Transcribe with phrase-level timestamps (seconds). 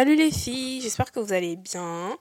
[0.00, 2.16] Salut les filles, j'espère que vous allez bien.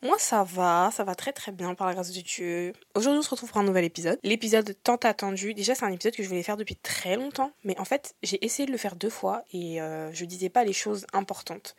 [0.00, 2.72] Moi ça va, ça va très très bien par la grâce de Dieu.
[2.94, 4.18] Aujourd'hui on se retrouve pour un nouvel épisode.
[4.22, 7.78] L'épisode tant attendu, déjà c'est un épisode que je voulais faire depuis très longtemps, mais
[7.78, 10.72] en fait j'ai essayé de le faire deux fois et euh, je disais pas les
[10.72, 11.76] choses importantes.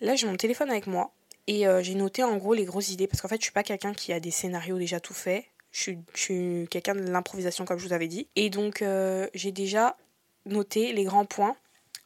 [0.00, 1.12] Là j'ai mon téléphone avec moi
[1.46, 3.62] et euh, j'ai noté en gros les grosses idées parce qu'en fait je suis pas
[3.62, 5.44] quelqu'un qui a des scénarios déjà tout faits.
[5.70, 8.26] Je suis, quelqu'un de l'improvisation comme je vous avais dit.
[8.34, 9.96] Et donc euh, j'ai déjà
[10.46, 11.56] noté les grands points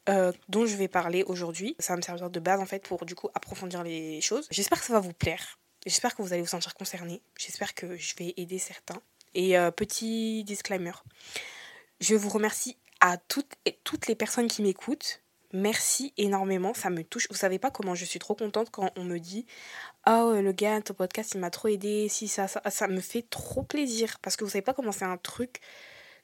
[0.08, 1.76] euh, dont je vais parler aujourd'hui.
[1.78, 4.46] Ça va me servir de base en fait pour du coup approfondir les choses.
[4.50, 5.58] J'espère que ça va vous plaire.
[5.86, 7.22] J'espère que vous allez vous sentir concerné.
[7.38, 9.00] J'espère que je vais aider certains.
[9.34, 10.92] Et euh, petit disclaimer.
[12.00, 15.20] Je vous remercie à toutes, et toutes les personnes qui m'écoutent.
[15.52, 17.26] Merci énormément, ça me touche.
[17.30, 19.46] Vous savez pas comment je suis trop contente quand on me dit
[20.06, 22.08] Oh, le gars, ton podcast, il m'a trop aidé.
[22.08, 24.18] Si, ça, ça, ça me fait trop plaisir.
[24.20, 25.60] Parce que vous savez pas comment c'est un truc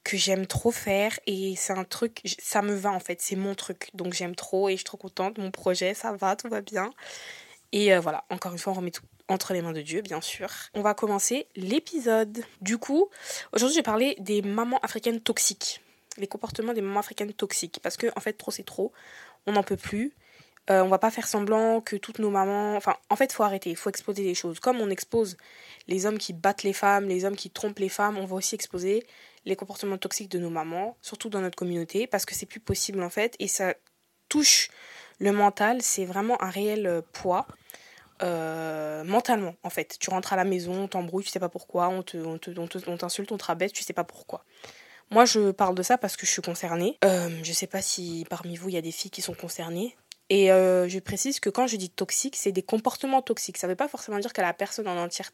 [0.05, 3.55] que j'aime trop faire et c'est un truc, ça me va en fait, c'est mon
[3.55, 3.91] truc.
[3.95, 6.93] Donc j'aime trop et je suis trop contente, mon projet, ça va, tout va bien.
[7.73, 10.21] Et euh, voilà, encore une fois, on remet tout entre les mains de Dieu, bien
[10.21, 10.49] sûr.
[10.75, 12.45] On va commencer l'épisode.
[12.61, 13.09] Du coup,
[13.53, 15.81] aujourd'hui, je vais parler des mamans africaines toxiques.
[16.19, 17.81] Les comportements des mamans africaines toxiques.
[17.83, 18.93] Parce que, en fait, trop, c'est trop.
[19.47, 20.13] On n'en peut plus.
[20.71, 22.77] Euh, on va pas faire semblant que toutes nos mamans.
[22.77, 23.71] Enfin, en fait, faut arrêter.
[23.71, 24.61] Il faut exposer les choses.
[24.61, 25.37] Comme on expose
[25.89, 28.55] les hommes qui battent les femmes, les hommes qui trompent les femmes, on va aussi
[28.55, 29.05] exposer
[29.45, 33.03] les comportements toxiques de nos mamans, surtout dans notre communauté, parce que c'est plus possible
[33.03, 33.75] en fait, et ça
[34.29, 34.69] touche
[35.19, 37.47] le mental, c'est vraiment un réel euh, poids.
[38.23, 39.97] Euh, mentalement en fait.
[39.99, 42.39] Tu rentres à la maison on t'embrouille tu sais pas pourquoi on te on
[42.87, 44.45] on t'insulte on te rabaisse tu sais pas pourquoi.
[45.11, 46.97] Moi je parle de ça parce que je suis concernée.
[47.05, 49.97] Euh, je sais pas si parmi vous il y a des filles qui sont concernées
[50.31, 53.59] et euh, je précise que quand je dis toxique, c'est des comportements toxiques.
[53.59, 54.87] Ça ne veut pas forcément dire que la personne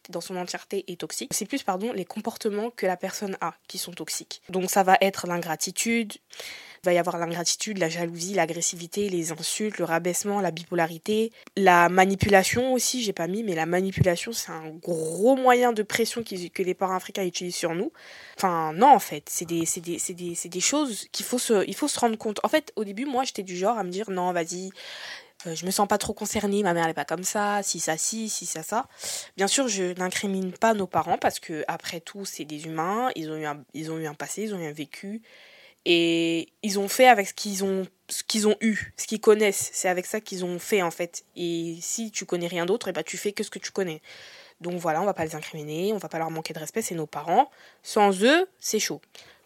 [0.08, 1.32] dans son entièreté est toxique.
[1.32, 4.42] C'est plus, les comportements que la personne a qui sont toxiques.
[4.48, 6.14] Donc ça va être l'ingratitude,
[6.82, 11.90] il va y avoir l'ingratitude, la jalousie, l'agressivité, les insultes, le rabaissement, la bipolarité, la
[11.90, 16.62] manipulation aussi, j'ai pas mis, mais la manipulation, c'est un gros moyen de pression que
[16.62, 17.92] les parents africains utilisent sur nous.
[18.38, 22.00] Enfin, non, en fait, c'est des, des, des, des, choses qu'il faut se, faut se
[22.00, 22.40] rendre compte.
[22.44, 24.70] En fait, au début, moi, j'étais du genre à me dire, non, vas-y,
[25.46, 27.80] euh, je me sens pas trop concernée, ma mère elle est pas comme ça, si
[27.80, 28.88] ça si, si ça ça.
[29.36, 33.30] Bien sûr, je n'incrimine pas nos parents parce que après tout, c'est des humains, ils
[33.30, 35.22] ont eu un, ils ont eu un passé, ils ont eu un vécu,
[35.84, 39.70] et ils ont fait avec ce qu'ils ont ce qu'ils ont eu, ce qu'ils connaissent,
[39.72, 41.24] c'est avec ça qu'ils ont fait en fait.
[41.36, 43.70] Et si tu connais rien d'autre, et eh ben tu fais que ce que tu
[43.70, 44.02] connais.
[44.60, 46.94] Donc voilà, on va pas les incriminer, on va pas leur manquer de respect, c'est
[46.94, 47.50] nos parents.
[47.82, 49.00] Sans eux, c'est chaud.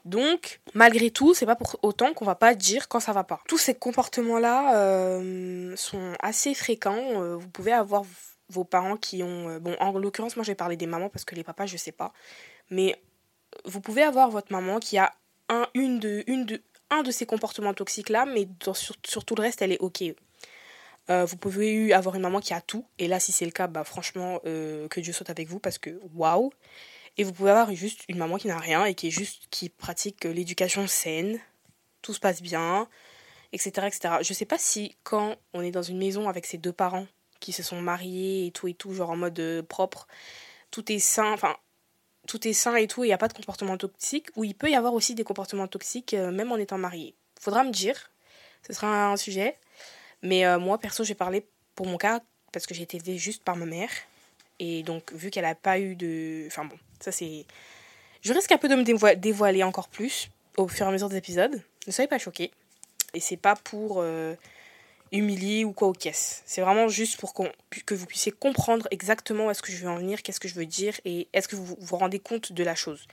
[0.05, 3.41] Donc, malgré tout, c'est pas pour autant qu'on va pas dire quand ça va pas.
[3.49, 7.22] Tous ces comportements-là euh, sont assez fréquents.
[7.22, 8.03] Euh, vous pouvez avoir
[8.51, 9.49] vos parents qui ont.
[9.49, 11.78] Euh, bon, en l'occurrence, moi, je vais parler des mamans parce que les papas, je
[11.78, 12.12] sais pas.
[12.71, 13.01] Mais
[13.65, 15.15] vous pouvez avoir votre maman qui a
[15.49, 19.62] un, une de, une de, un de ces comportements toxiques-là, mais sur, tout le reste,
[19.62, 20.03] elle est OK.
[21.10, 23.66] Euh, vous pouvez avoir une maman qui a tout, et là, si c'est le cas,
[23.66, 26.50] bah, franchement, euh, que Dieu soit avec vous, parce que waouh!
[27.16, 29.69] Et vous pouvez avoir juste une maman qui n'a rien et qui est juste qui
[29.69, 31.38] pratique l'éducation saine,
[32.03, 32.88] tout se passe bien,
[33.53, 34.15] etc., etc.
[34.22, 37.06] Je sais pas si quand on est dans une maison avec ses deux parents
[37.38, 40.09] qui se sont mariés et tout et tout, genre en mode euh, propre,
[40.71, 41.56] tout est sain, enfin
[42.26, 44.70] tout est sain et tout, il n'y a pas de comportement toxique, ou il peut
[44.70, 47.14] y avoir aussi des comportements toxiques euh, même en étant marié.
[47.40, 48.10] Faudra me dire,
[48.66, 49.56] ce sera un sujet.
[50.22, 52.20] Mais euh, moi, perso, j'ai parlé pour mon cas
[52.52, 53.90] parce que j'ai été élevée juste par ma mère.
[54.58, 56.44] Et donc, vu qu'elle n'a pas eu de.
[56.46, 57.44] Enfin bon, ça c'est.
[58.22, 61.16] Je risque un peu de me dévoiler encore plus au fur et à mesure des
[61.16, 61.60] épisodes.
[61.86, 62.52] Ne soyez pas choqués.
[63.12, 63.98] Et c'est pas pour.
[63.98, 64.34] Euh,
[65.12, 66.42] humilier ou quoi aux caisses.
[66.47, 69.97] C'est vraiment juste pour que vous puissiez comprendre exactement où est-ce que je veux en
[69.97, 72.75] venir, qu'est-ce que je veux dire et est-ce que vous vous rendez compte de la
[72.75, 73.06] chose.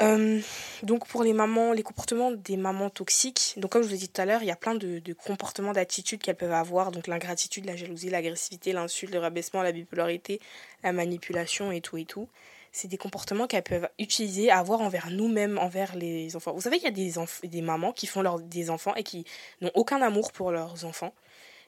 [0.00, 4.08] Donc pour les mamans, les comportements des mamans toxiques, donc comme je vous ai dit
[4.08, 7.64] tout à l'heure, il y a plein de comportements, d'attitudes qu'elles peuvent avoir, donc l'ingratitude,
[7.64, 10.40] la jalousie, l'agressivité, l'insulte, le rabaissement, la bipolarité,
[10.84, 12.28] la manipulation et tout et tout
[12.72, 16.52] c'est des comportements qu'elles peuvent utiliser, avoir envers nous-mêmes, envers les enfants.
[16.52, 19.24] Vous savez, il y a des, des mamans qui font des enfants et qui
[19.60, 21.12] n'ont aucun amour pour leurs enfants.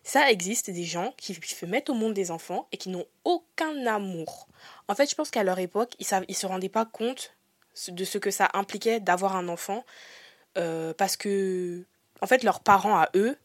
[0.02, 4.48] Ça existe des gens qui, mettent au monde des enfants et qui n'ont aucun amour.
[4.88, 7.34] En fait, je pense qu'à leur époque, ils ne se rendaient pas compte
[7.88, 9.84] de ce que ça impliquait d'avoir un enfant
[10.56, 11.84] euh, parce que,
[12.22, 13.36] en fait, leurs parents à eux,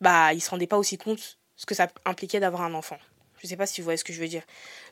[0.00, 2.98] bah, ils se rendaient pas aussi compte ce que ça impliquait d'avoir un enfant.
[3.42, 4.42] Je sais pas si vous voyez ce que je veux dire.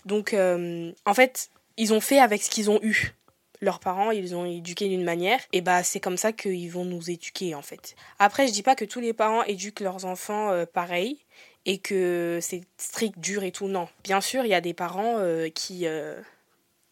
[0.05, 3.15] Donc, euh, en fait, ils ont fait avec ce qu'ils ont eu.
[3.63, 7.11] Leurs parents, ils ont éduqué d'une manière, et bah c'est comme ça qu'ils vont nous
[7.11, 7.97] éduquer en fait.
[8.19, 11.19] Après, je dis pas que tous les parents éduquent leurs enfants euh, pareil
[11.65, 13.67] et que c'est strict, dur et tout.
[13.67, 15.87] Non, bien sûr, il y a des parents euh, qui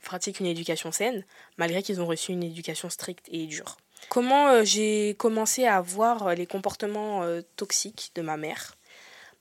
[0.03, 1.25] pratiquent une éducation saine,
[1.59, 3.77] malgré qu'ils ont reçu une éducation stricte et dure.
[4.09, 7.23] Comment j'ai commencé à voir les comportements
[7.57, 8.75] toxiques de ma mère?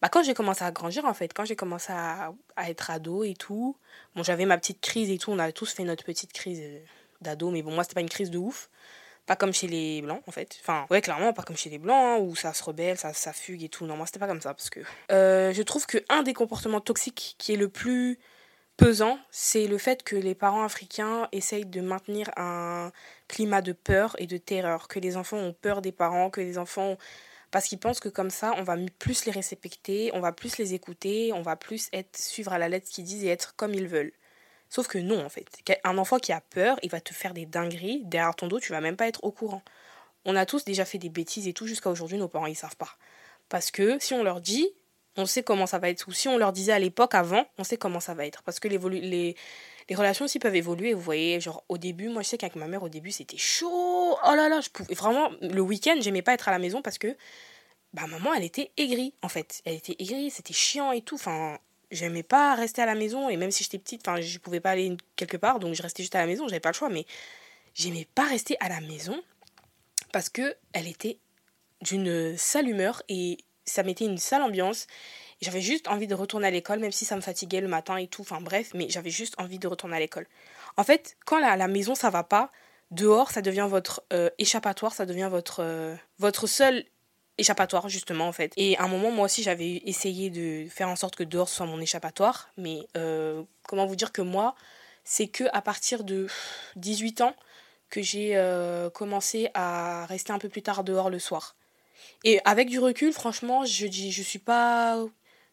[0.03, 2.33] Bah, quand j'ai commencé à grandir, en fait, quand j'ai commencé à,
[2.67, 3.77] être ado et tout,
[4.17, 6.79] bon, j'avais ma petite crise et tout, on a tous fait notre petite crise euh,
[7.21, 8.69] d'ado, mais bon, moi, c'était pas une crise de ouf.
[9.27, 10.57] Pas comme chez les blancs, en fait.
[10.59, 13.31] Enfin, ouais, clairement, pas comme chez les blancs, hein, où ça se rebelle, ça, ça
[13.31, 13.85] fugue et tout.
[13.85, 14.81] Non, moi, c'était pas comme ça, parce que
[15.13, 18.19] euh, je trouve que un des comportements toxiques qui est le plus
[18.75, 22.91] pesant, c'est le fait que les parents africains essayent de maintenir un
[23.29, 26.57] climat de peur et de terreur, que les enfants ont peur des parents, que les
[26.57, 26.97] enfants
[27.53, 30.73] parce qu'ils pensent que comme ça, on va plus les respecter, on va plus les
[30.73, 33.75] écouter, on va plus être suivre à la lettre ce qu'ils disent et être comme
[33.75, 34.11] ils veulent.
[34.69, 35.45] Sauf que non, en fait.
[35.83, 38.01] Un enfant qui a peur, il va te faire des dingueries.
[38.05, 39.61] Derrière ton dos, tu vas même pas être au courant.
[40.25, 42.75] On a tous déjà fait des bêtises et tout, jusqu'à aujourd'hui, nos parents, ils savent
[42.75, 42.97] pas.
[43.49, 44.67] Parce que si on leur dit,
[45.17, 46.07] on sait comment ça va être.
[46.07, 48.43] Ou si on leur disait à l'époque, avant, on sait comment ça va être.
[48.43, 49.35] Parce que les, les,
[49.89, 50.93] les relations aussi peuvent évoluer.
[50.93, 54.17] Vous voyez, genre au début, moi je sais qu'avec ma mère, au début, c'était chaud.
[54.23, 56.97] Oh là là, je pouvais vraiment, le week-end, j'aimais pas être à la maison parce
[56.97, 57.15] que
[57.93, 59.61] bah, maman, elle était aigrie en fait.
[59.65, 61.15] Elle était aigrie, c'était chiant et tout.
[61.15, 61.59] Enfin,
[61.91, 64.71] j'aimais pas rester à la maison et même si j'étais petite, enfin, je pouvais pas
[64.71, 66.89] aller quelque part donc je restais juste à la maison, j'avais pas le choix.
[66.89, 67.05] Mais
[67.75, 69.21] j'aimais pas rester à la maison
[70.11, 71.19] parce que elle était
[71.81, 74.87] d'une sale humeur et ça mettait une sale ambiance
[75.43, 78.07] j'avais juste envie de retourner à l'école, même si ça me fatiguait le matin et
[78.07, 78.21] tout.
[78.21, 80.25] Enfin bref, mais j'avais juste envie de retourner à l'école.
[80.77, 82.51] En fait, quand la, la maison ça va pas,
[82.91, 86.85] dehors ça devient votre euh, échappatoire, ça devient votre, euh, votre seul
[87.37, 88.53] échappatoire justement en fait.
[88.57, 91.65] Et à un moment moi aussi j'avais essayé de faire en sorte que dehors soit
[91.65, 94.55] mon échappatoire, mais euh, comment vous dire que moi
[95.03, 96.27] c'est que à partir de
[96.77, 97.35] 18 ans
[97.89, 98.41] que j'ai
[98.93, 101.55] commencé à rester un peu plus tard dehors le soir.
[102.23, 105.03] Et avec du recul, franchement, je dis, je suis pas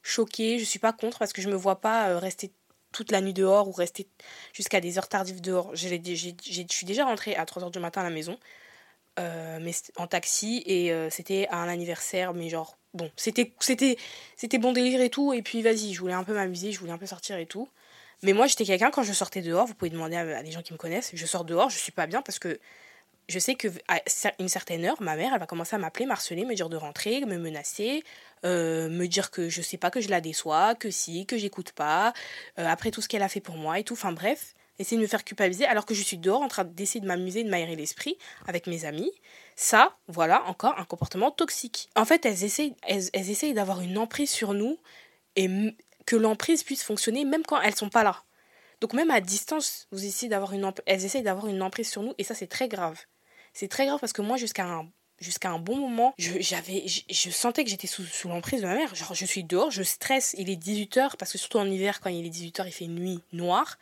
[0.02, 2.52] choquée, je suis pas contre parce que je me vois pas euh, rester
[2.92, 4.08] toute la nuit dehors ou rester
[4.52, 5.74] jusqu'à des heures tardives dehors.
[5.74, 5.86] Je
[6.68, 8.38] suis déjà rentrée à 3h du matin à la maison,
[9.18, 13.52] euh, mais en taxi, et euh, c'était à un anniversaire, mais genre, bon, c'était
[14.58, 16.98] bon délire et tout, et puis vas-y, je voulais un peu m'amuser, je voulais un
[16.98, 17.68] peu sortir et tout.
[18.22, 20.62] Mais moi, j'étais quelqu'un, quand je sortais dehors, vous pouvez demander à, à, des gens
[20.62, 22.58] qui me connaissent, je sors dehors, je suis pas bien parce que
[23.30, 23.70] je sais qu'à
[24.38, 27.24] une certaine heure, ma mère, elle va commencer à m'appeler, marceler, me dire de rentrer,
[27.24, 28.02] me menacer,
[28.44, 31.72] euh, me dire que je sais pas, que je la déçois, que si, que j'écoute
[31.72, 32.12] pas,
[32.58, 33.94] euh, après tout ce qu'elle a fait pour moi et tout.
[33.94, 37.00] Enfin bref, essayer de me faire culpabiliser alors que je suis dehors en train d'essayer
[37.00, 39.12] de m'amuser, de m'aérer l'esprit avec mes amis.
[39.54, 41.88] Ça, voilà, encore un comportement toxique.
[41.96, 44.78] En fait, elles essayent, elles, essayent d'avoir une emprise sur nous
[45.36, 45.48] et
[46.06, 48.24] que l'emprise puisse fonctionner même quand elles sont pas là.
[48.80, 52.66] Donc même à distance, elles essayent d'avoir une emprise sur nous et ça c'est très
[52.68, 52.98] grave.
[53.52, 54.88] C'est très grave parce que moi, jusqu'à un,
[55.18, 58.74] jusqu'à un bon moment, je, j'avais, je, sentais que j'étais sous, sous l'emprise de ma
[58.74, 58.94] mère.
[58.94, 62.10] Genre, je suis dehors, je stresse, il est 18h, parce que surtout en hiver, quand
[62.10, 63.78] il est 18h, il fait nuit noire.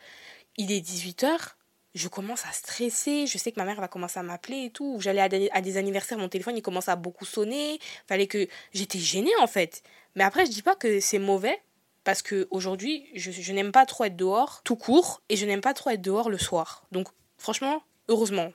[0.57, 1.53] Il est 18h,
[1.95, 4.97] je commence à stresser, je sais que ma mère va commencer à m'appeler et tout.
[4.99, 7.79] J'allais à des, à des anniversaires, mon téléphone il commence à beaucoup sonner.
[8.07, 9.83] Fallait que j'étais gênée en fait.
[10.15, 11.59] Mais après je dis pas que c'est mauvais
[12.03, 15.61] parce que aujourd'hui je, je n'aime pas trop être dehors tout court et je n'aime
[15.61, 16.85] pas trop être dehors le soir.
[16.91, 17.07] Donc
[17.37, 18.51] franchement, heureusement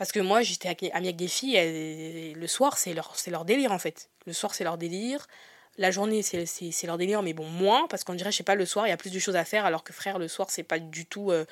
[0.00, 3.78] parce que moi, j'étais amie avec des filles, et le soir, c'est leur, délire en
[3.78, 4.08] fait.
[4.24, 5.26] Le soir, c'est leur délire.
[5.76, 8.64] La journée, c'est leur délire, mais bon, moins, parce qu'on dirait, je sais pas, le
[8.64, 10.62] soir, il y a plus de choses à faire, alors que frère, le soir, c'est
[10.62, 11.30] pas du tout.
[11.32, 11.44] Euh,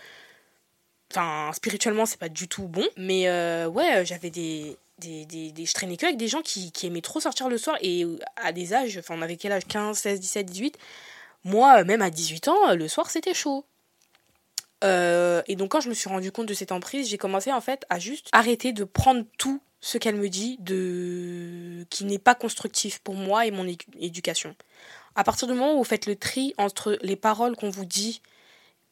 [1.13, 2.87] enfin, spirituellement, c'est pas du tout bon.
[2.97, 6.73] Mais euh, ouais, j'avais des, des, des, des, Je traînais que avec des gens qui,
[6.73, 8.07] qui aimaient trop sortir le soir, et
[8.37, 9.67] à des âges, enfin, on avait quel âge?
[9.67, 10.79] 15, 16, 17, 18.
[11.45, 13.67] Moi, même à 18 ans, le soir, c'était chaud.
[14.85, 17.61] Euh, et donc quand je me suis rendu compte de cette emprise, j'ai commencé en
[17.61, 22.35] fait à juste arrêter de prendre tout ce qu'elle me dit de qui n'est pas
[22.35, 23.67] constructif pour moi et mon
[23.99, 24.55] éducation.
[25.15, 28.23] À partir du moment où vous faites le tri entre les paroles qu'on vous dit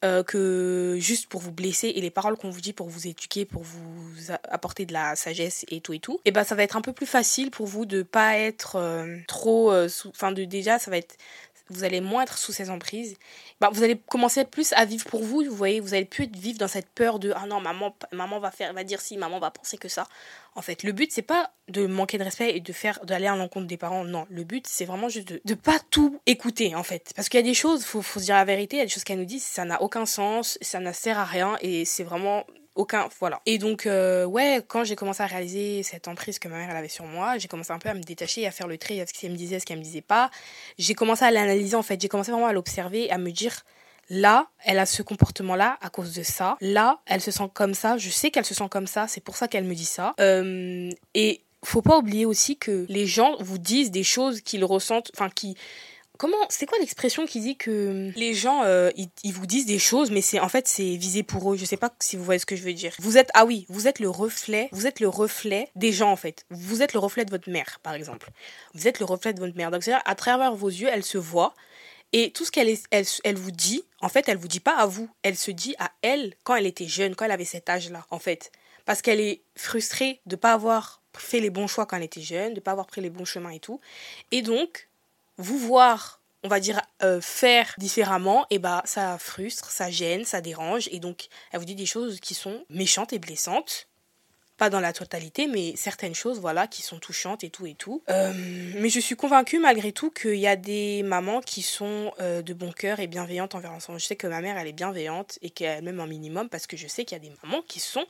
[0.04, 3.44] euh, que juste pour vous blesser et les paroles qu'on vous dit pour vous éduquer,
[3.44, 6.76] pour vous apporter de la sagesse et tout et tout, et ben ça va être
[6.76, 9.72] un peu plus facile pour vous de pas être euh, trop,
[10.08, 11.16] enfin déjà ça va être
[11.68, 13.16] vous allez moins être sous ces emprises.
[13.60, 16.58] Bah, vous allez commencer plus à vivre pour vous, vous voyez, vous allez plus vivre
[16.58, 19.50] dans cette peur de ah non, maman maman va faire va dire si, maman va
[19.50, 20.06] penser que ça.
[20.54, 23.36] En fait, le but c'est pas de manquer de respect et de faire d'aller à
[23.36, 26.82] l'encontre des parents, non, le but c'est vraiment juste de, de pas tout écouter en
[26.82, 28.82] fait, parce qu'il y a des choses, faut faut se dire la vérité, il y
[28.82, 31.56] a des choses qu'elle nous dit, ça n'a aucun sens, ça ne sert à rien
[31.60, 32.44] et c'est vraiment
[32.76, 33.40] aucun voilà.
[33.46, 36.76] Et donc euh, ouais quand j'ai commencé à réaliser cette emprise que ma mère elle
[36.76, 39.06] avait sur moi j'ai commencé un peu à me détacher à faire le trait à
[39.06, 40.30] ce qu'elle me disait ce qu'elle me disait pas.
[40.78, 42.00] J'ai commencé à l'analyser en fait.
[42.00, 43.64] J'ai commencé vraiment à l'observer à me dire
[44.08, 46.56] là elle a ce comportement là à cause de ça.
[46.60, 47.98] Là elle se sent comme ça.
[47.98, 49.08] Je sais qu'elle se sent comme ça.
[49.08, 50.14] C'est pour ça qu'elle me dit ça.
[50.20, 55.10] Euh, et faut pas oublier aussi que les gens vous disent des choses qu'ils ressentent
[55.14, 55.56] enfin qui
[56.16, 60.10] comment c'est quoi l'expression qui dit que les gens euh, ils, vous disent des choses
[60.10, 61.56] mais c'est en fait c'est visé pour eux.
[61.56, 62.94] Je sais pas si vous voyez ce que je veux dire.
[62.98, 66.16] Vous êtes ah oui vous êtes le reflet vous êtes le reflet des gens en
[66.16, 66.44] fait.
[66.50, 68.30] Vous êtes le reflet de votre mère par exemple.
[68.74, 69.70] Vous êtes le reflet de votre mère.
[69.70, 71.54] Donc c'est à travers vos yeux elle se voit.
[72.12, 74.86] Et tout ce qu'elle elle, elle vous dit en fait elle vous dit pas à
[74.86, 75.08] vous.
[75.22, 78.06] Elle se dit à elle quand elle était jeune quand elle avait cet âge là
[78.10, 78.52] en fait.
[78.84, 82.54] Parce qu'elle est frustrée de pas avoir fait les bons choix quand elle était jeune
[82.54, 83.80] de pas avoir pris les bons chemins et tout.
[84.30, 84.88] Et donc
[85.38, 90.24] vous voir, on va dire, euh, faire différemment, et eh bah ça frustre, ça gêne,
[90.24, 93.88] ça dérange, et donc elle vous dit des choses qui sont méchantes et blessantes.
[94.56, 98.02] Pas dans la totalité, mais certaines choses, voilà, qui sont touchantes et tout et tout.
[98.08, 98.32] Euh,
[98.76, 102.54] mais je suis convaincue malgré tout qu'il y a des mamans qui sont euh, de
[102.54, 103.98] bon cœur et bienveillantes envers l'enfant.
[103.98, 106.78] Je sais que ma mère, elle est bienveillante et qu'elle même un minimum parce que
[106.78, 108.06] je sais qu'il y a des mamans qui sont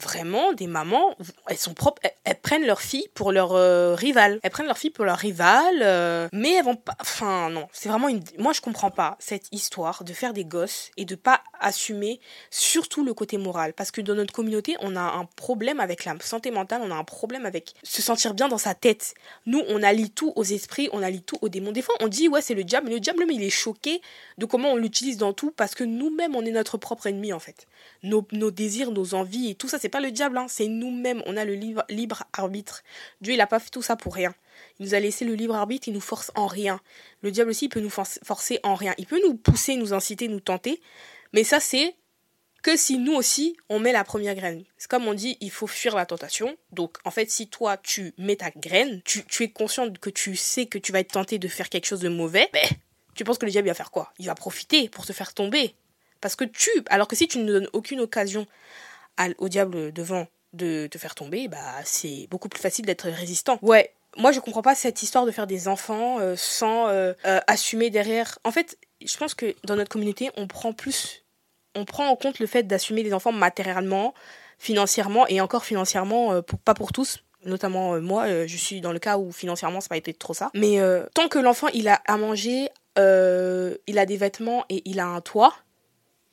[0.00, 1.16] vraiment des mamans,
[1.46, 4.40] elles sont propres, elles, prennent leur fille pour leur euh, rival.
[4.42, 6.96] Elles prennent leur fille pour leur rival, euh, mais elles vont pas.
[7.00, 8.22] Enfin non, c'est vraiment une.
[8.38, 13.04] Moi je comprends pas cette histoire de faire des gosses et de pas assumer surtout
[13.04, 16.50] le côté moral, parce que dans notre communauté on a un problème avec la santé
[16.50, 19.14] mentale, on a un problème avec se sentir bien dans sa tête.
[19.46, 21.72] Nous on allie tout aux esprits, on allie tout aux démons.
[21.72, 24.00] Des fois on dit ouais c'est le diable, mais le diable mais il est choqué
[24.38, 27.38] de comment on l'utilise dans tout, parce que nous-mêmes on est notre propre ennemi en
[27.38, 27.66] fait.
[28.02, 31.22] Nos, nos désirs, nos envies et tout ça c'est pas le diable, hein, c'est nous-mêmes.
[31.26, 32.82] On a le libre, arbitre.
[33.20, 34.34] Dieu, il n'a pas fait tout ça pour rien.
[34.78, 36.80] Il nous a laissé le libre arbitre, il nous force en rien.
[37.22, 38.94] Le diable aussi, il peut nous forcer en rien.
[38.98, 40.80] Il peut nous pousser, nous inciter, nous tenter.
[41.32, 41.94] Mais ça, c'est
[42.62, 44.64] que si nous aussi, on met la première graine.
[44.76, 46.56] C'est comme on dit, il faut fuir la tentation.
[46.72, 50.66] Donc, en fait, si toi, tu mets ta graine, tu, es conscient que tu sais
[50.66, 52.66] que tu vas être tenté de faire quelque chose de mauvais, ben,
[53.14, 54.12] tu penses que le diable va faire quoi?
[54.18, 55.74] Il va profiter pour te faire tomber.
[56.20, 58.46] Parce que tu, alors que si tu ne donnes aucune occasion
[59.38, 63.58] au diable devant de te faire tomber, bah c'est beaucoup plus facile d'être résistant.
[63.62, 67.40] Ouais, moi je comprends pas cette histoire de faire des enfants euh, sans euh, euh,
[67.46, 68.38] assumer derrière.
[68.44, 71.24] En fait, je pense que dans notre communauté, on prend plus,
[71.74, 74.14] on prend en compte le fait d'assumer des enfants matériellement,
[74.58, 77.20] financièrement et encore financièrement, pour, pas pour tous.
[77.46, 80.50] Notamment moi, je suis dans le cas où financièrement ça n'a pas été trop ça.
[80.52, 80.78] Mais
[81.14, 85.22] tant que l'enfant il a à manger, il a des vêtements et il a un
[85.22, 85.54] toit,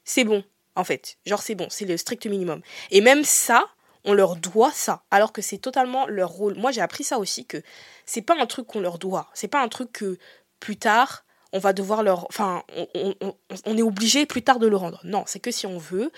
[0.03, 0.43] c'est bon
[0.77, 1.17] en fait.
[1.25, 2.61] Genre, c'est bon, c'est le strict minimum.
[2.91, 3.65] Et même ça,
[4.05, 6.55] on leur doit ça, alors que c'est totalement leur rôle.
[6.55, 7.61] Moi, j'ai appris ça aussi, que
[8.05, 9.29] c'est pas un truc qu'on leur doit.
[9.33, 10.17] C'est pas un truc que
[10.59, 12.25] plus tard, on va devoir leur.
[12.29, 12.63] Enfin,
[13.65, 15.01] on, est obligé plus tard de le rendre.
[15.03, 16.11] Non, c'est que si on veut,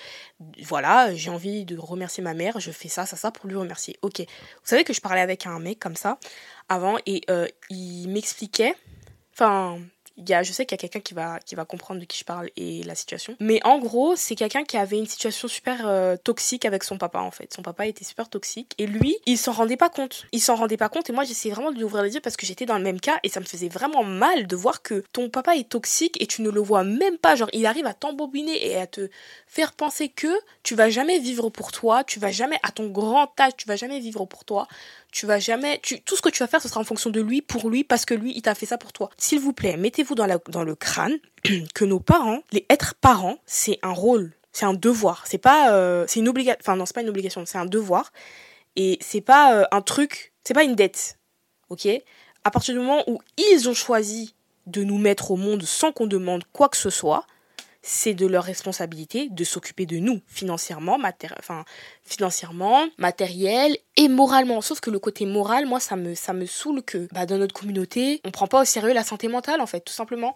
[0.63, 3.97] voilà, j'ai envie de remercier ma mère, je fais ça, ça, ça pour lui remercier.
[4.01, 4.19] Ok.
[4.19, 4.25] Vous
[4.63, 6.19] savez que je parlais avec un mec comme ça
[6.67, 8.75] avant et euh, il m'expliquait.
[9.33, 9.79] Enfin,
[10.25, 12.49] je sais qu'il y a quelqu'un qui va, qui va comprendre de qui je parle
[12.55, 13.35] et la situation.
[13.39, 17.19] Mais en gros, c'est quelqu'un qui avait une situation super euh, toxique avec son papa,
[17.19, 17.53] en fait.
[17.53, 18.73] Son papa était super toxique.
[18.77, 20.25] Et lui, il s'en rendait pas compte.
[20.31, 21.09] Il s'en rendait pas compte.
[21.09, 22.99] Et moi, j'essayais vraiment de lui ouvrir les yeux parce que j'étais dans le même
[22.99, 23.19] cas.
[23.23, 26.41] Et ça me faisait vraiment mal de voir que ton papa est toxique et tu
[26.41, 27.35] ne le vois même pas.
[27.35, 29.09] Genre, il arrive à t'embobiner et à te
[29.47, 30.27] faire penser que
[30.63, 32.03] tu vas jamais vivre pour toi.
[32.03, 34.67] Tu vas jamais, à ton grand âge, tu vas jamais vivre pour toi
[35.11, 37.21] tu vas jamais, tu, tout ce que tu vas faire, ce sera en fonction de
[37.21, 39.09] lui, pour lui, parce que lui, il t'a fait ça pour toi.
[39.17, 41.17] S'il vous plaît, mettez-vous dans, le crâne
[41.73, 45.23] que nos parents, les être parents, c'est un rôle, c'est un devoir.
[45.25, 48.11] C'est pas, euh, c'est une obligation, enfin non, c'est pas une obligation, c'est un devoir.
[48.75, 51.17] Et c'est pas euh, un truc, c'est pas une dette.
[51.69, 51.87] Ok?
[52.43, 54.35] À partir du moment où ils ont choisi
[54.65, 57.25] de nous mettre au monde sans qu'on demande quoi que ce soit,
[57.81, 60.97] c'est de leur responsabilité de s'occuper de nous financièrement,
[61.37, 61.63] enfin,
[62.03, 64.61] financièrement, matériel et moralement.
[64.61, 67.53] Sauf que le côté moral, moi, ça me, ça me saoule que bah, dans notre
[67.53, 70.35] communauté, on prend pas au sérieux la santé mentale, en fait, tout simplement.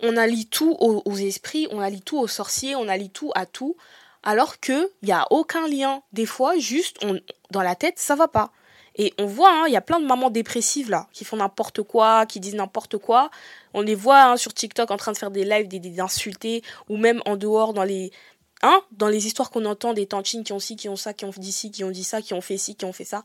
[0.00, 3.76] On allie tout aux, esprits, on allie tout aux sorciers, on allie tout à tout,
[4.22, 6.02] alors qu'il n'y a aucun lien.
[6.12, 6.98] Des fois, juste,
[7.50, 8.52] dans la tête, ça va pas.
[8.96, 11.82] Et on voit, hein, il y a plein de mamans dépressives là, qui font n'importe
[11.82, 13.30] quoi, qui disent n'importe quoi.
[13.74, 16.96] On les voit hein, sur TikTok en train de faire des lives, des, d'insulter, ou
[16.96, 18.12] même en dehors dans les,
[18.62, 21.24] hein, dans les histoires qu'on entend des tantines qui ont ci, qui ont ça, qui
[21.24, 23.22] ont dit ci, qui ont dit ça, qui ont fait ci, qui ont fait ça.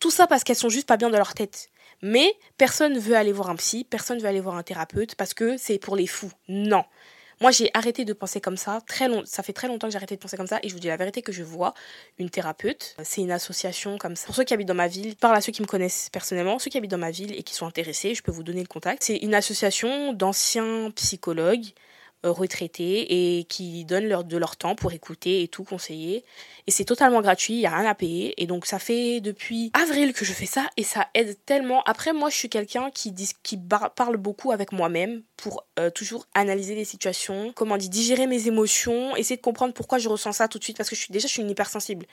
[0.00, 1.70] Tout ça parce qu'elles sont juste pas bien dans leur tête.
[2.02, 5.14] Mais personne ne veut aller voir un psy, personne ne veut aller voir un thérapeute
[5.14, 6.30] parce que c'est pour les fous.
[6.48, 6.84] Non.
[7.40, 8.80] Moi, j'ai arrêté de penser comme ça.
[8.86, 10.58] Très long, ça fait très longtemps que j'ai arrêté de penser comme ça.
[10.62, 11.74] Et je vous dis la vérité que je vois
[12.18, 12.96] une thérapeute.
[13.02, 14.26] C'est une association comme ça.
[14.26, 16.70] Pour ceux qui habitent dans ma ville, par à ceux qui me connaissent personnellement, ceux
[16.70, 19.02] qui habitent dans ma ville et qui sont intéressés, je peux vous donner le contact.
[19.02, 21.66] C'est une association d'anciens psychologues
[22.24, 26.24] retraités et qui donnent leur, de leur temps pour écouter et tout conseiller.
[26.66, 28.40] Et c'est totalement gratuit, il n'y a rien à payer.
[28.42, 31.82] Et donc ça fait depuis avril que je fais ça et ça aide tellement.
[31.84, 33.58] Après, moi, je suis quelqu'un qui, qui
[33.94, 39.14] parle beaucoup avec moi-même pour euh, toujours analyser les situations, comment dire, digérer mes émotions,
[39.16, 41.28] essayer de comprendre pourquoi je ressens ça tout de suite parce que je suis déjà
[41.28, 42.06] je suis une hypersensible.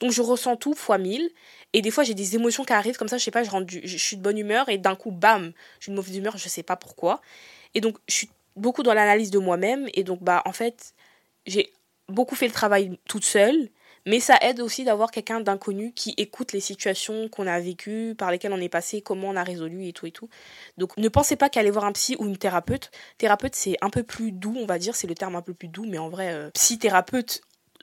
[0.00, 1.30] Donc je ressens tout fois mille
[1.72, 3.50] et des fois j'ai des émotions qui arrivent comme ça, je sais pas, je,
[3.84, 6.62] je suis de bonne humeur et d'un coup bam, suis de mauvaise humeur, je sais
[6.62, 7.20] pas pourquoi.
[7.74, 10.94] Et donc je suis beaucoup dans l'analyse de moi-même et donc bah en fait
[11.46, 11.72] j'ai
[12.08, 13.70] beaucoup fait le travail toute seule
[14.06, 18.30] mais ça aide aussi d'avoir quelqu'un d'inconnu qui écoute les situations qu'on a vécues, par
[18.30, 20.28] lesquelles on est passé, comment on a résolu et tout et tout.
[20.76, 24.02] Donc ne pensez pas qu'aller voir un psy ou une thérapeute, thérapeute c'est un peu
[24.02, 26.32] plus doux, on va dire, c'est le terme un peu plus doux, mais en vrai,
[26.32, 27.40] euh, psy-thérapeute,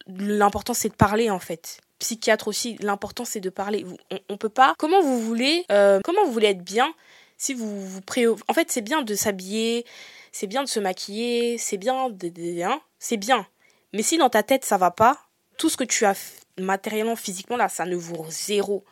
[0.07, 1.79] l'important c'est de parler en fait.
[1.97, 3.85] Psychiatre aussi, l'important c'est de parler.
[4.11, 4.75] On, on, peut pas.
[4.77, 6.93] Comment vous voulez, euh, comment vous voulez être bien
[7.37, 8.27] si vous vous pré...
[8.27, 9.85] En fait, c'est bien de s'habiller,
[10.31, 13.45] c'est bien de se maquiller, c'est bien hein, c'est bien.
[13.93, 15.17] Mais si dans ta tête ça va pas,
[15.57, 16.15] tout ce que tu as
[16.59, 18.83] matériellement, physiquement là, ça ne vaut zéro.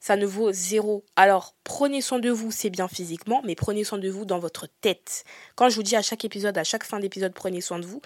[0.00, 1.04] Ça ne vaut zéro.
[1.16, 4.68] Alors, prenez soin de vous, c'est bien physiquement, mais prenez soin de vous dans votre
[4.80, 5.24] tête.
[5.56, 8.00] Quand je vous dis à chaque épisode, à chaque fin d'épisode, prenez soin de vous,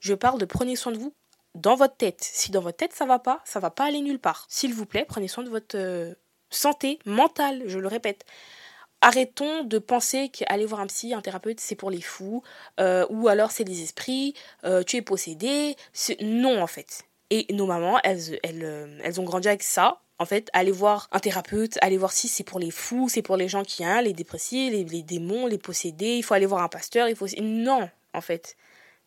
[0.00, 1.14] je parle de prenez soin de vous
[1.54, 2.20] dans votre tête.
[2.20, 4.46] Si dans votre tête ça va pas, ça va pas aller nulle part.
[4.48, 6.14] S'il vous plaît, prenez soin de votre euh,
[6.50, 8.24] santé mentale, je le répète
[9.00, 12.42] arrêtons de penser qu'aller voir un psy, un thérapeute, c'est pour les fous,
[12.80, 15.76] euh, ou alors c'est des esprits, euh, tu es possédé.
[16.20, 17.04] Non, en fait.
[17.30, 20.00] Et nos mamans, elles, elles, euh, elles ont grandi avec ça.
[20.20, 23.36] En fait, aller voir un thérapeute, aller voir si c'est pour les fous, c'est pour
[23.36, 26.62] les gens qui ont les dépressifs, les, les, démons, les possédés, il faut aller voir
[26.62, 27.26] un pasteur, il faut...
[27.40, 28.56] Non, en fait.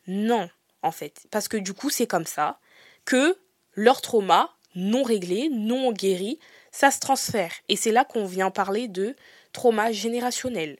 [0.08, 0.50] Non,
[0.82, 1.28] en fait.
[1.30, 2.60] Parce que du coup, c'est comme ça
[3.04, 3.38] que
[3.74, 6.40] leur trauma, non réglé, non guéri,
[6.72, 7.52] ça se transfère.
[7.68, 9.16] Et c'est là qu'on vient parler de
[9.52, 10.78] trauma générationnel.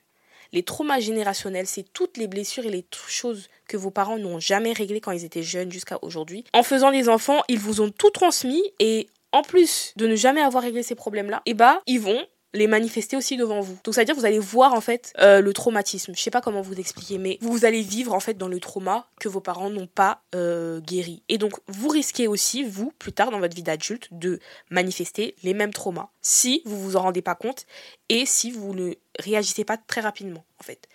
[0.54, 4.74] Les traumas générationnels, c'est toutes les blessures et les choses que vos parents n'ont jamais
[4.74, 6.44] réglées quand ils étaient jeunes jusqu'à aujourd'hui.
[6.54, 10.42] En faisant des enfants, ils vous ont tout transmis et en plus de ne jamais
[10.42, 12.22] avoir réglé ces problèmes-là, eh bah, ils vont
[12.54, 13.78] les manifester aussi devant vous.
[13.84, 16.14] Donc ça veut dire que vous allez voir en fait euh, le traumatisme.
[16.16, 19.08] Je sais pas comment vous expliquer, mais vous allez vivre en fait dans le trauma
[19.20, 21.24] que vos parents n'ont pas euh, guéri.
[21.30, 24.40] Et donc vous risquez aussi vous plus tard dans votre vie d'adulte de
[24.70, 27.66] manifester les mêmes traumas si vous vous en rendez pas compte
[28.10, 30.88] et si vous ne réagissez pas très rapidement en fait.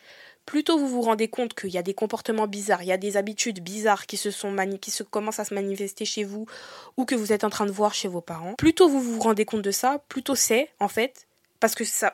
[0.47, 3.17] Plutôt vous vous rendez compte qu'il y a des comportements bizarres, il y a des
[3.17, 6.47] habitudes bizarres qui se sont qui se commencent à se manifester chez vous
[6.97, 8.55] ou que vous êtes en train de voir chez vos parents.
[8.55, 11.26] Plutôt vous vous rendez compte de ça, plutôt c'est en fait
[11.61, 12.13] parce que ça,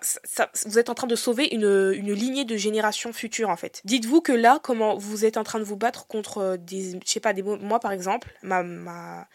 [0.66, 3.80] vous êtes en train de sauver une, une lignée de générations futures en fait.
[3.84, 6.98] Dites-vous que là, comment vous êtes en train de vous battre contre euh, des, je
[7.10, 9.26] sais pas, des moi par exemple, ma, ma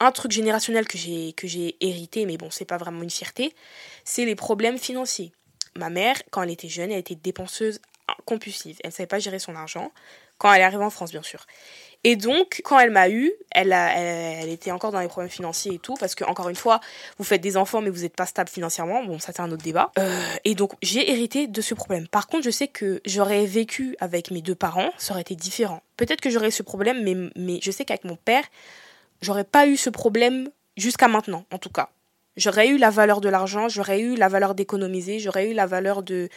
[0.00, 3.54] un truc générationnel que j'ai hérité, mais bon, c'est pas vraiment une fierté,
[4.04, 5.32] c'est les problèmes financiers.
[5.74, 7.80] Ma mère, quand elle était jeune, elle était dépenseuse
[8.24, 8.78] compulsive.
[8.82, 9.92] Elle ne savait pas gérer son argent.
[10.38, 11.46] Quand elle est arrivée en France, bien sûr.
[12.04, 15.94] Et donc, quand elle m'a eu, elle, était encore dans les problèmes financiers et tout,
[15.94, 16.80] parce que, encore une fois,
[17.18, 19.04] vous faites des enfants, mais vous n'êtes pas stable financièrement.
[19.04, 19.90] Bon, ça, c'est un autre débat.
[19.98, 22.06] Euh, et donc, j'ai hérité de ce problème.
[22.06, 25.82] Par contre, je sais que j'aurais vécu avec mes deux parents, ça aurait été différent.
[25.96, 28.44] Peut-être que j'aurais eu ce problème, mais, mais je sais qu'avec mon père,
[29.20, 31.90] j'aurais pas eu ce problème jusqu'à maintenant, en tout cas.
[32.36, 36.04] J'aurais eu la valeur de l'argent, j'aurais eu la valeur d'économiser, j'aurais eu la valeur
[36.04, 36.28] de,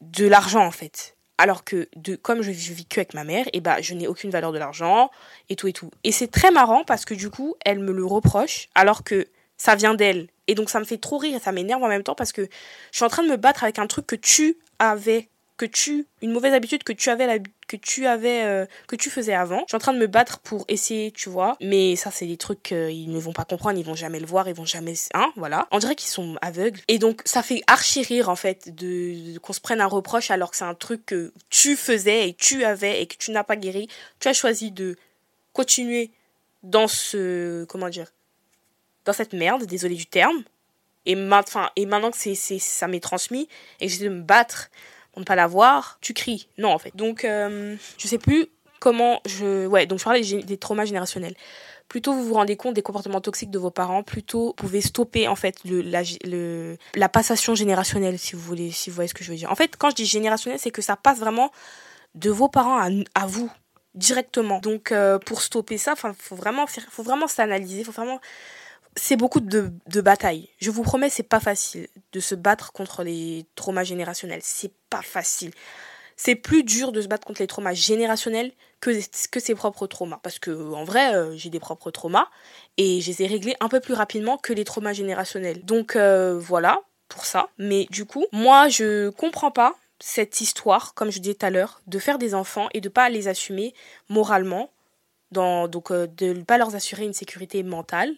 [0.00, 1.88] de l'argent, en fait alors que
[2.22, 4.58] comme je, vis que avec ma mère et eh bah je n'ai aucune valeur de
[4.58, 5.10] l'argent
[5.48, 5.90] et tout et tout.
[6.04, 9.74] Et c'est très marrant parce que du coup elle me le reproche alors que ça
[9.74, 10.28] vient d'elle.
[10.48, 12.42] Et donc ça me fait trop rire et ça m'énerve en même temps parce que
[12.42, 16.06] je suis en train de me battre avec un truc que tu avais que tu
[16.22, 19.60] une mauvaise habitude que tu avais que tu avais euh, que tu faisais avant.
[19.60, 22.38] Je suis en train de me battre pour essayer, tu vois, mais ça c'est des
[22.38, 25.30] trucs qu'ils ne vont pas comprendre, ils vont jamais le voir, ils vont jamais hein,
[25.36, 25.68] voilà.
[25.72, 29.52] On dirait qu'ils sont aveugles et donc ça fait archi rire en fait de, qu'on
[29.52, 33.02] se prenne un reproche alors que c'est un truc que tu faisais et tu avais
[33.02, 33.88] et que tu n'as pas guéri.
[34.20, 34.96] Tu as choisi de
[35.52, 36.10] continuer
[36.62, 38.06] dans ce comment dire
[39.04, 40.44] dans cette merde, désolé du terme.
[41.06, 43.48] Et, enfin, et maintenant que c'est, ça m'est transmis
[43.80, 44.68] et que j'ai de me battre
[45.18, 46.48] ne pas l'avoir, tu cries.
[46.58, 46.94] Non, en fait.
[46.94, 48.46] Donc, euh, je sais plus
[48.80, 49.66] comment je.
[49.66, 51.34] Ouais, donc je parlais des traumas générationnels.
[51.88, 55.26] Plutôt vous vous rendez compte des comportements toxiques de vos parents, plutôt vous pouvez stopper
[55.26, 56.02] en fait le, la,
[56.94, 59.50] la passation générationnelle, si vous voulez, si vous voyez ce que je veux dire.
[59.50, 61.50] En fait, quand je dis générationnel, c'est que ça passe vraiment
[62.14, 63.50] de vos parents à, à vous
[63.94, 64.58] directement.
[64.60, 68.20] Donc, euh, pour stopper ça, enfin, faut vraiment faire, faut vraiment s'analyser, faut vraiment
[68.98, 70.48] c'est beaucoup de, de batailles.
[70.58, 74.40] Je vous promets, c'est pas facile de se battre contre les traumas générationnels.
[74.42, 75.52] C'est pas facile.
[76.16, 78.90] C'est plus dur de se battre contre les traumas générationnels que,
[79.30, 80.18] que ses propres traumas.
[80.22, 82.28] Parce que, en vrai, euh, j'ai des propres traumas
[82.76, 85.64] et je les ai réglés un peu plus rapidement que les traumas générationnels.
[85.64, 87.48] Donc, euh, voilà, pour ça.
[87.58, 91.80] Mais du coup, moi, je comprends pas cette histoire, comme je disais tout à l'heure,
[91.86, 93.74] de faire des enfants et de pas les assumer
[94.08, 94.70] moralement,
[95.30, 98.14] donc euh, de ne pas leur assurer une sécurité mentale,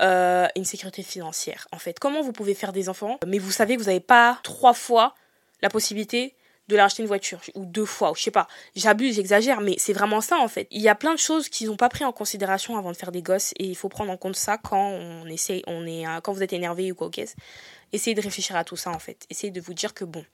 [0.00, 1.66] euh, une sécurité financière.
[1.72, 4.38] En fait, comment vous pouvez faire des enfants, mais vous savez que vous n'avez pas
[4.42, 5.14] trois fois
[5.62, 6.34] la possibilité
[6.68, 8.46] de leur acheter une voiture ou deux fois ou je sais pas.
[8.76, 10.68] J'abuse j'exagère mais c'est vraiment ça en fait.
[10.70, 13.10] Il y a plein de choses qu'ils n'ont pas pris en considération avant de faire
[13.10, 16.32] des gosses et il faut prendre en compte ça quand on essaie on est quand
[16.32, 17.22] vous êtes énervé ou quoi ok?
[17.94, 19.24] Essayez de réfléchir à tout ça en fait.
[19.30, 20.24] Essayez de vous dire que bon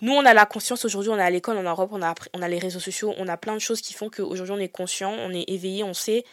[0.00, 2.58] nous, on a la conscience aujourd'hui, on est à l'école en Europe, on a les
[2.58, 5.44] réseaux sociaux, on a plein de choses qui font qu'aujourd'hui on est conscient, on est
[5.48, 6.24] éveillé, on sait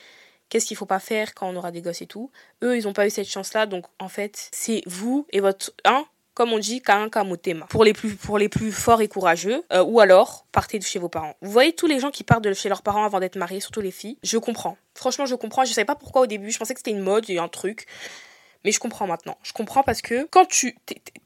[0.51, 2.29] qu'est-ce qu'il faut pas faire quand on aura des gosses et tout.
[2.61, 5.73] Eux, ils n'ont pas eu cette chance-là, donc en fait, c'est vous et votre.
[5.85, 7.65] Hein, comme on dit, kamotema.
[7.67, 10.97] Pour les plus, pour les plus forts et courageux, euh, ou alors, partez de chez
[10.97, 11.35] vos parents.
[11.41, 13.81] Vous voyez tous les gens qui partent de chez leurs parents avant d'être mariés, surtout
[13.81, 14.17] les filles.
[14.23, 14.77] Je comprends.
[14.95, 15.65] Franchement, je comprends.
[15.65, 16.51] Je savais pas pourquoi au début.
[16.51, 17.85] Je pensais que c'était une mode et un truc.
[18.63, 19.37] Mais je comprends maintenant.
[19.43, 20.75] Je comprends parce que quand tu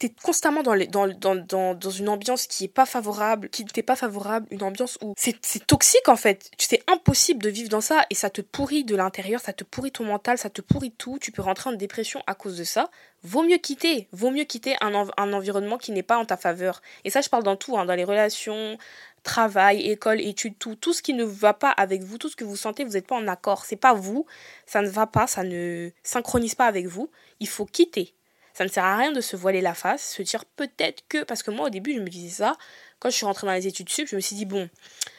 [0.00, 3.96] es, constamment dans, dans, dans, dans, dans, une ambiance qui est pas favorable, qui pas
[3.96, 6.50] favorable, une ambiance où c'est toxique en fait.
[6.58, 9.92] C'est impossible de vivre dans ça et ça te pourrit de l'intérieur, ça te pourrit
[9.92, 11.18] ton mental, ça te pourrit tout.
[11.20, 12.90] Tu peux rentrer en dépression à cause de ça.
[13.22, 14.08] Vaut mieux quitter.
[14.12, 16.80] Vaut mieux quitter un, un environnement qui n'est pas en ta faveur.
[17.04, 18.78] Et ça, je parle dans tout, hein, dans les relations,
[19.26, 22.44] travail, école, études, tout, tout ce qui ne va pas avec vous, tout ce que
[22.44, 24.24] vous sentez, vous n'êtes pas en accord, c'est pas vous,
[24.64, 27.10] ça ne va pas, ça ne synchronise pas avec vous,
[27.40, 28.14] il faut quitter.
[28.54, 31.42] Ça ne sert à rien de se voiler la face, se dire peut-être que, parce
[31.42, 32.56] que moi au début je me disais ça,
[33.00, 34.70] quand je suis rentrée dans les études sup, je me suis dit bon,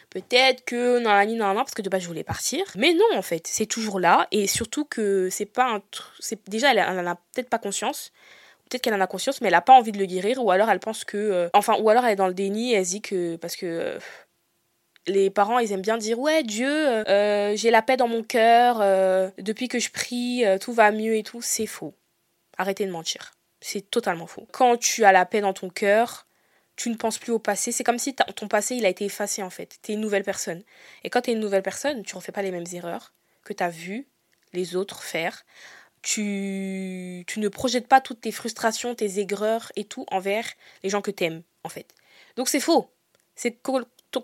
[0.09, 2.63] peut-être que non, non, non, parce que de base je voulais partir.
[2.75, 5.83] Mais non, en fait, c'est toujours là, et surtout que c'est pas un
[6.19, 8.11] c'est déjà elle, elle en a peut-être pas conscience,
[8.67, 10.69] peut-être qu'elle en a conscience, mais elle n'a pas envie de le guérir, ou alors
[10.69, 11.17] elle pense que.
[11.17, 13.35] Euh, enfin, ou alors elle est dans le déni, elle dit que.
[13.37, 13.65] Parce que.
[13.65, 13.99] Euh,
[15.09, 18.79] les parents, ils aiment bien dire Ouais, Dieu, euh, j'ai la paix dans mon cœur,
[19.37, 21.41] depuis que je prie, tout va mieux et tout.
[21.41, 21.93] C'est faux.
[22.57, 23.33] Arrêtez de mentir.
[23.61, 24.45] C'est totalement faux.
[24.51, 26.27] Quand tu as la paix dans ton cœur,
[26.75, 27.71] tu ne penses plus au passé.
[27.71, 29.79] C'est comme si ton passé, il a été effacé en fait.
[29.81, 30.61] Tu es une nouvelle personne.
[31.05, 33.13] Et quand tu es une nouvelle personne, tu ne refais pas les mêmes erreurs
[33.45, 34.07] que tu as vu
[34.51, 35.45] les autres faire
[36.07, 40.45] tu, tu ne projettes pas toutes tes frustrations, tes aigreurs et tout envers
[40.81, 41.93] les gens que t'aimes, en fait.
[42.37, 42.89] Donc c'est faux.
[43.35, 43.59] C'est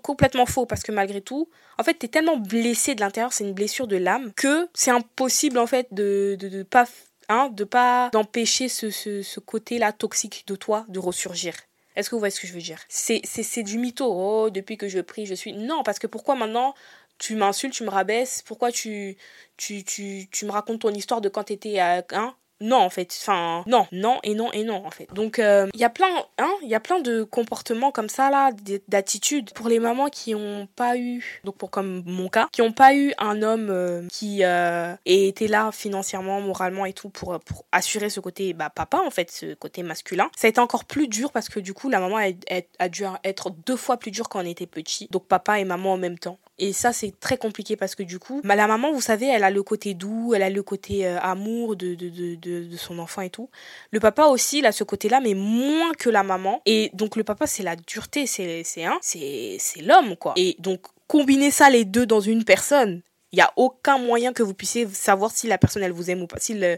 [0.01, 3.51] complètement faux parce que malgré tout, en fait, t'es tellement blessé de l'intérieur, c'est une
[3.51, 6.85] blessure de l'âme, que c'est impossible, en fait, de, de, pas,
[7.27, 11.53] hein, de pas, d'empêcher ce, ce, ce côté-là toxique de toi de ressurgir.
[11.97, 12.79] Est-ce que vous voyez ce que je veux dire?
[12.87, 14.05] C'est du mytho.
[14.05, 15.53] Oh, depuis que je prie, je suis.
[15.53, 16.73] Non, parce que pourquoi maintenant
[17.17, 19.17] tu m'insultes, tu me rabaisses, pourquoi tu,
[19.57, 22.03] tu, tu, tu me racontes ton histoire de quand t'étais à...
[22.11, 22.35] Hein?
[22.61, 25.11] Non en fait enfin non non et non et non en fait.
[25.13, 28.29] Donc il euh, y a plein hein il y a plein de comportements comme ça
[28.29, 28.51] là
[28.87, 32.71] d'attitudes pour les mamans qui ont pas eu donc pour comme mon cas qui ont
[32.71, 37.65] pas eu un homme euh, qui euh, était là financièrement moralement et tout pour pour
[37.73, 40.29] assurer ce côté bah papa en fait ce côté masculin.
[40.37, 42.31] Ça a été encore plus dur parce que du coup la maman a,
[42.79, 45.09] a dû être deux fois plus dure quand on était petit.
[45.11, 48.19] Donc papa et maman en même temps et ça, c'est très compliqué parce que du
[48.19, 51.05] coup, bah, la maman, vous savez, elle a le côté doux, elle a le côté
[51.05, 53.49] euh, amour de, de, de, de, son enfant et tout.
[53.91, 56.61] Le papa aussi, il a ce côté-là, mais moins que la maman.
[56.65, 60.35] Et donc, le papa, c'est la dureté, c'est hein, c'est l'homme, quoi.
[60.37, 63.01] Et donc, combiner ça les deux dans une personne,
[63.33, 66.21] il n'y a aucun moyen que vous puissiez savoir si la personne, elle vous aime
[66.21, 66.77] ou pas, si le,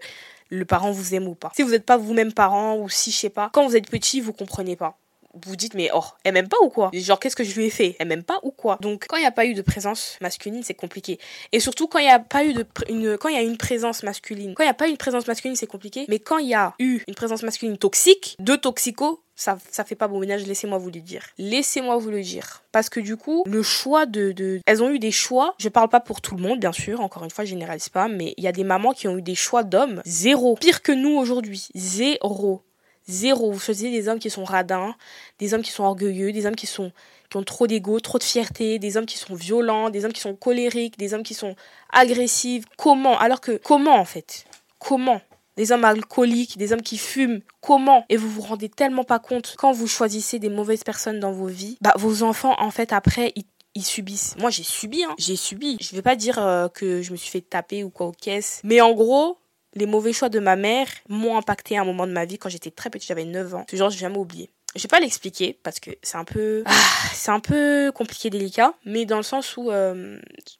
[0.50, 1.52] le parent vous aime ou pas.
[1.56, 4.20] Si vous n'êtes pas vous-même parent ou si, je sais pas, quand vous êtes petit,
[4.20, 4.98] vous comprenez pas
[5.46, 6.90] vous dites mais oh elle m'aime pas ou quoi?
[6.94, 7.96] Genre qu'est-ce que je lui ai fait?
[8.00, 8.78] Elle m'aime pas ou quoi?
[8.82, 11.20] Donc quand il n'y a pas eu de présence masculine c'est compliqué
[11.52, 13.58] et surtout quand il n'y a pas eu de une quand il y a une
[13.58, 16.48] présence masculine quand il n'y a pas une présence masculine c'est compliqué mais quand il
[16.48, 20.46] y a eu une présence masculine toxique deux toxicos ça, ça fait pas bon ménage,
[20.48, 21.24] laissez-moi vous le dire.
[21.38, 22.64] Laissez-moi vous le dire.
[22.72, 25.90] Parce que du coup, le choix de, de, Elles ont eu des choix, je parle
[25.90, 28.44] pas pour tout le monde, bien sûr, encore une fois, je généralise pas, mais il
[28.44, 30.02] y a des mamans qui ont eu des choix d'hommes.
[30.06, 30.56] Zéro.
[30.56, 31.68] Pire que nous aujourd'hui.
[31.76, 32.65] Zéro.
[33.08, 33.52] Zéro.
[33.52, 34.96] Vous choisissez des hommes qui sont radins,
[35.40, 36.92] des hommes qui sont orgueilleux, des hommes qui sont
[37.30, 40.22] qui ont trop d'ego, trop de fierté, des hommes qui sont violents, des hommes qui
[40.22, 41.56] sont colériques, des hommes qui sont
[41.92, 42.66] agressifs.
[42.78, 43.18] Comment?
[43.18, 44.46] Alors que comment en fait?
[44.80, 45.22] Comment?
[45.58, 48.06] Des hommes alcooliques, des hommes qui fument, comment?
[48.10, 51.48] Et vous vous rendez tellement pas compte quand vous choisissez des mauvaises personnes dans vos
[51.48, 53.34] vies, bah vos enfants en fait après
[53.76, 54.36] ils subissent.
[54.40, 55.14] Moi, j'ai subi, hein.
[55.18, 55.78] J'ai subi.
[55.82, 58.62] Je vais pas dire euh, que je me suis fait taper ou quoi aux caisses.
[58.64, 59.38] Mais en gros,
[59.76, 62.50] les mauvais choix de ma mère m'ont impacté à un moment de ma vie quand
[62.50, 63.66] j'étais très petite, j'avais 9 ans.
[63.70, 64.50] Ce genre, je vais jamais oublier.
[64.76, 66.72] Je vais pas l'expliquer parce que c'est un peu ah,
[67.14, 70.20] c'est un peu compliqué délicat, mais dans le sens où euh,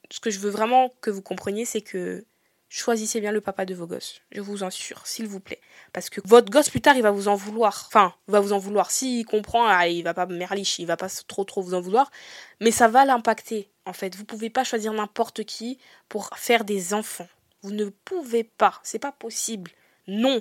[0.10, 2.24] ce que je veux vraiment que vous compreniez c'est que
[2.70, 4.22] choisissez bien le papa de vos gosses.
[4.32, 5.62] Je vous en assure, s'il vous plaît.
[5.94, 7.86] Parce que votre gosse, plus tard, il va vous en vouloir.
[7.88, 8.92] Enfin, il va vous en vouloir.
[8.92, 12.12] S'il comprend, ah, il va pas merliche, il va pas trop trop vous en vouloir.
[12.60, 14.16] Mais ça va l'impacter, en fait.
[14.16, 17.28] Vous pouvez pas choisir n'importe qui pour faire des enfants.
[17.66, 18.80] Vous ne pouvez pas.
[18.84, 19.72] C'est pas possible.
[20.08, 20.40] Non.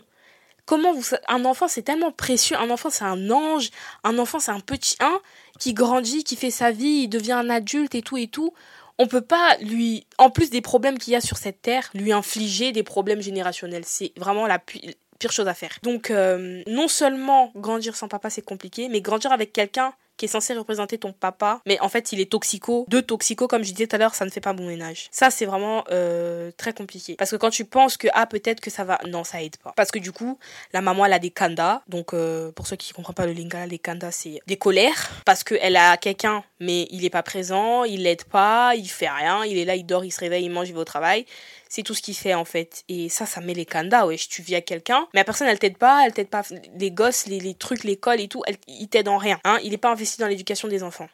[0.67, 3.71] Comment vous un enfant c'est tellement précieux, un enfant c'est un ange,
[4.03, 5.21] un enfant c'est un petit un
[5.59, 8.53] qui grandit, qui fait sa vie, il devient un adulte et tout et tout.
[8.99, 12.13] On peut pas lui en plus des problèmes qu'il y a sur cette terre, lui
[12.13, 13.85] infliger des problèmes générationnels.
[13.87, 15.79] C'est vraiment la pire chose à faire.
[15.83, 20.29] Donc euh, non seulement grandir sans papa c'est compliqué, mais grandir avec quelqu'un qui est
[20.29, 22.87] censé représenter ton papa, mais en fait il est toxico.
[22.89, 25.09] De toxico, comme je disais tout à l'heure, ça ne fait pas bon ménage.
[25.11, 27.15] Ça, c'est vraiment euh, très compliqué.
[27.17, 28.99] Parce que quand tu penses que, ah, peut-être que ça va.
[29.07, 29.73] Non, ça aide pas.
[29.77, 30.39] Parce que du coup,
[30.73, 31.83] la maman, elle a des kandas.
[31.89, 35.11] Donc, euh, pour ceux qui ne comprennent pas le lingala, les kandas, c'est des colères.
[35.25, 39.45] Parce qu'elle a quelqu'un, mais il n'est pas présent, il l'aide pas, il fait rien,
[39.45, 41.27] il est là, il dort, il se réveille, il mange, il va au travail.
[41.69, 42.85] C'est tout ce qu'il fait en fait.
[42.89, 44.29] Et ça, ça met les kandas, wesh.
[44.29, 46.43] Tu vis à quelqu'un, mais la personne, elle t'aide pas, elle t'aide pas.
[46.79, 49.41] Les gosses, les, les trucs, l'école et tout, elle, il t'aide en rien.
[49.45, 49.59] Hein.
[49.63, 51.09] Il n'est pas investi dans l'éducation des enfants.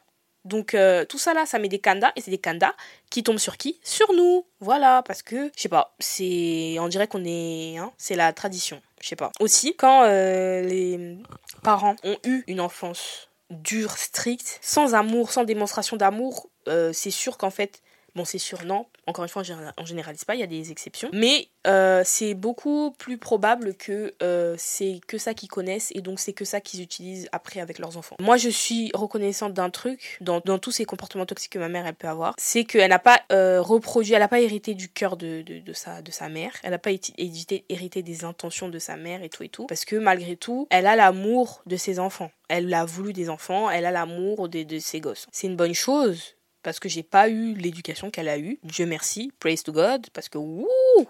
[0.45, 2.73] Donc euh, tout ça là, ça met des kandas et c'est des kandas
[3.11, 3.79] qui tombent sur qui?
[3.83, 4.47] Sur nous.
[4.61, 8.81] Voilà, parce que je sais pas, c'est on dirait qu'on est hein, c'est la tradition,
[9.03, 9.31] je sais pas.
[9.39, 11.19] Aussi quand euh, les
[11.63, 17.37] parents ont eu une enfance dure, stricte, sans amour, sans démonstration d'amour, euh, c'est sûr
[17.37, 17.83] qu'en fait
[18.15, 18.87] Bon, c'est sûr, non.
[19.07, 19.43] Encore une fois,
[19.79, 21.11] on généralise pas, il y a des exceptions.
[21.13, 26.19] Mais euh, c'est beaucoup plus probable que euh, c'est que ça qu'ils connaissent et donc
[26.19, 28.17] c'est que ça qu'ils utilisent après avec leurs enfants.
[28.21, 31.95] Moi, je suis reconnaissante d'un truc dans, tous ces comportements toxiques que ma mère elle
[31.95, 35.43] peut avoir, c'est qu'elle n'a pas euh, reproduit, elle n'a pas hérité du cœur de,
[35.43, 39.23] de, sa, de sa mère, elle n'a pas hérité, hérité des intentions de sa mère
[39.23, 42.31] et tout et tout, parce que malgré tout, elle a l'amour de ses enfants.
[42.49, 45.27] Elle a voulu des enfants, elle a l'amour de ses gosses.
[45.31, 48.59] C'est une bonne chose, parce que j'ai pas eu l'éducation qu'elle a eue.
[48.63, 50.67] Dieu merci, praise to God, parce que wouh,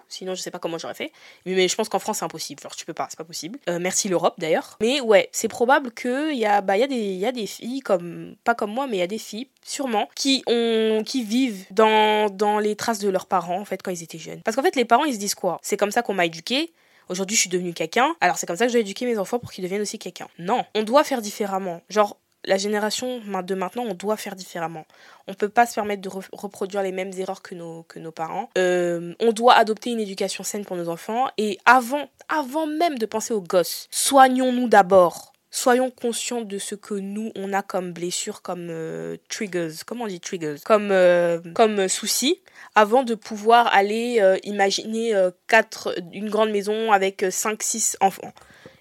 [0.08, 1.12] sinon je sais pas comment j'aurais fait.
[1.46, 2.60] Mais, je pense qu'en France c'est impossible.
[2.62, 3.58] Alors tu peux pas, c'est pas possible.
[3.68, 4.76] Euh, merci l'Europe d'ailleurs.
[4.80, 8.36] Mais ouais, c'est probable qu'il y a, bah, y, des, y a des filles comme,
[8.44, 12.30] pas comme moi, mais il y a des filles, sûrement, qui ont, qui vivent dans,
[12.30, 14.42] dans les traces de leurs parents en fait quand ils étaient jeunes.
[14.42, 15.58] Parce qu'en fait les parents ils se disent quoi?
[15.62, 16.72] C'est comme ça qu'on m'a éduqué.
[17.10, 18.14] Aujourd'hui, je suis devenue quelqu'un.
[18.20, 20.28] Alors, c'est comme ça que je dois éduquer mes enfants pour qu'ils deviennent aussi quelqu'un.
[20.38, 21.82] Non, on doit faire différemment.
[21.88, 24.86] Genre, la génération de maintenant, on doit faire différemment.
[25.26, 28.12] On ne peut pas se permettre de reproduire les mêmes erreurs que nos, que nos
[28.12, 28.50] parents.
[28.56, 31.28] Euh, on doit adopter une éducation saine pour nos enfants.
[31.36, 35.32] Et avant, avant même de penser aux gosses, soignons-nous d'abord.
[35.52, 39.72] Soyons conscients de ce que nous, on a comme blessures, comme euh, triggers.
[39.84, 40.56] Comment on dit triggers?
[40.64, 42.40] Comme, euh, comme soucis,
[42.76, 45.12] avant de pouvoir aller imaginer
[45.48, 48.32] quatre, une grande maison avec 5-6 enfants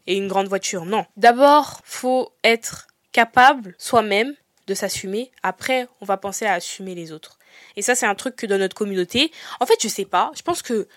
[0.06, 0.86] et une grande voiture.
[0.86, 1.06] Non.
[1.18, 4.34] D'abord, faut être capable soi-même
[4.68, 5.32] de s'assumer.
[5.44, 7.40] Après, on va penser à assumer les autres.
[7.76, 10.42] Et ça, c'est un truc que dans notre communauté, en fait, je sais pas, je
[10.42, 10.88] pense que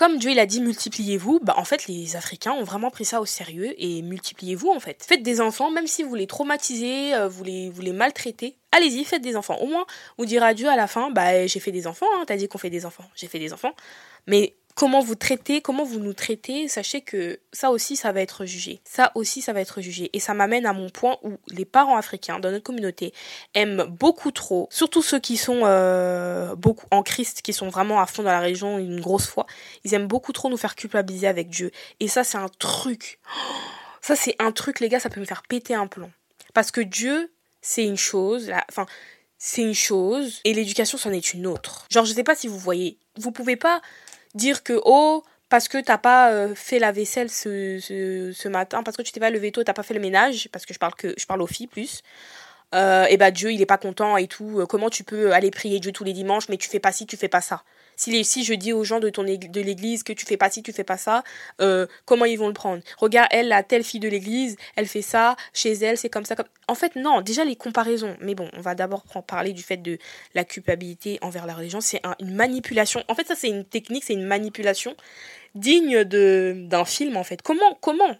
[0.00, 3.20] comme Dieu il a dit multipliez-vous, bah en fait les Africains ont vraiment pris ça
[3.20, 5.04] au sérieux et multipliez-vous en fait.
[5.06, 9.04] Faites des enfants, même si vous les traumatisez, euh, vous les, vous les maltraitez, allez-y,
[9.04, 9.56] faites des enfants.
[9.56, 9.84] Au moins,
[10.16, 12.56] vous direz Dieu à la fin, bah j'ai fait des enfants, hein, t'as dit qu'on
[12.56, 13.74] fait des enfants, j'ai fait des enfants.
[14.26, 18.46] Mais comment vous traitez, comment vous nous traitez, sachez que ça aussi, ça va être
[18.46, 18.80] jugé.
[18.86, 20.08] Ça aussi, ça va être jugé.
[20.14, 23.12] Et ça m'amène à mon point où les parents africains dans notre communauté
[23.52, 28.06] aiment beaucoup trop, surtout ceux qui sont euh, beaucoup en Christ, qui sont vraiment à
[28.06, 29.44] fond dans la région une grosse foi,
[29.84, 31.72] ils aiment beaucoup trop nous faire culpabiliser avec Dieu.
[32.00, 33.18] Et ça, c'est un truc.
[34.00, 36.10] Ça, c'est un truc, les gars, ça peut me faire péter un plomb.
[36.54, 38.86] Parce que Dieu, c'est une chose, enfin,
[39.36, 41.84] c'est une chose, et l'éducation, c'en est une autre.
[41.90, 43.82] Genre, je sais pas si vous voyez, vous pouvez pas
[44.34, 48.96] dire que oh parce que t'as pas euh, fait la vaisselle ce, ce, matin, parce
[48.96, 50.94] que tu t'es pas levé tôt, t'as pas fait le ménage, parce que je parle
[50.94, 52.02] que je parle aux filles plus.
[52.72, 54.64] Euh, et bah Dieu il est pas content et tout.
[54.68, 57.16] Comment tu peux aller prier Dieu tous les dimanches, mais tu fais pas ci, tu
[57.16, 57.64] fais pas ça.
[58.00, 60.72] Si, je dis aux gens de ton de l'église que tu fais pas ci, tu
[60.72, 61.22] fais pas ça,
[61.60, 62.82] euh, comment ils vont le prendre?
[62.98, 66.34] Regarde, elle, la telle fille de l'église, elle fait ça, chez elle, c'est comme ça.
[66.66, 68.16] En fait, non, déjà les comparaisons.
[68.20, 69.98] Mais bon, on va d'abord parler du fait de
[70.34, 71.80] la culpabilité envers la religion.
[71.80, 73.04] C'est une manipulation.
[73.08, 74.96] En fait, ça, c'est une technique, c'est une manipulation
[75.54, 77.42] digne d'un film, en fait.
[77.42, 78.16] Comment, comment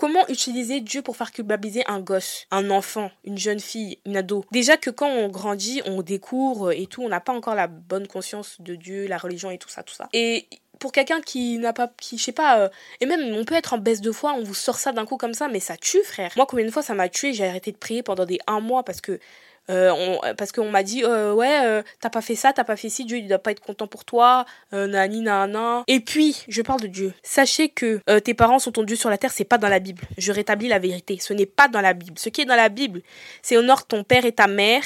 [0.00, 4.46] Comment utiliser Dieu pour faire culpabiliser un gosse, un enfant, une jeune fille, une ado?
[4.50, 8.08] Déjà que quand on grandit, on découvre et tout, on n'a pas encore la bonne
[8.08, 10.08] conscience de Dieu, la religion et tout ça, tout ça.
[10.14, 10.46] Et
[10.78, 12.68] pour quelqu'un qui n'a pas, qui, je sais pas, euh,
[13.02, 15.18] et même on peut être en baisse de foi, on vous sort ça d'un coup
[15.18, 16.32] comme ça, mais ça tue, frère.
[16.34, 18.82] Moi, combien de fois ça m'a tué, j'ai arrêté de prier pendant des un mois
[18.84, 19.20] parce que
[19.68, 22.76] euh, on, parce qu'on m'a dit euh, ouais euh, t'as pas fait ça t'as pas
[22.76, 25.84] fait ci Dieu il doit pas être content pour toi nani nana.
[25.86, 27.12] Et puis je parle de Dieu.
[27.22, 30.02] Sachez que tes parents sont ton Dieu sur la terre c'est pas dans la Bible.
[30.18, 31.18] Je rétablis la vérité.
[31.20, 32.18] Ce n'est pas dans la Bible.
[32.18, 33.02] Ce qui est dans la Bible
[33.42, 34.84] c'est honore ton père et ta mère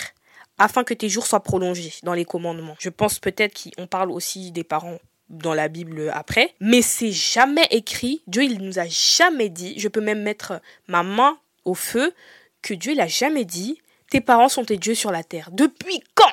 [0.58, 2.76] afin que tes jours soient prolongés dans les commandements.
[2.78, 4.98] Je pense peut-être qu'on parle aussi des parents
[5.30, 8.22] dans la Bible après, mais c'est jamais écrit.
[8.26, 9.74] Dieu, il nous a jamais dit.
[9.78, 12.12] Je peux même mettre ma main au feu
[12.62, 13.80] que Dieu, il a jamais dit
[14.14, 15.48] tes parents sont tes dieux sur la terre.
[15.50, 16.30] Depuis quand?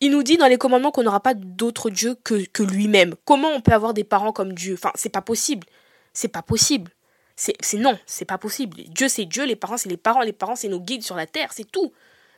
[0.00, 3.14] Il nous dit dans les commandements qu'on n'aura pas d'autre Dieu que, que lui-même.
[3.24, 4.74] Comment on peut avoir des parents comme Dieu?
[4.74, 5.68] Enfin, c'est pas possible.
[6.12, 6.90] C'est pas possible.
[7.36, 8.78] C'est non, c'est pas possible.
[8.88, 11.26] Dieu, c'est Dieu, les parents, c'est les parents, les parents, c'est nos guides sur la
[11.26, 11.92] terre, c'est tout.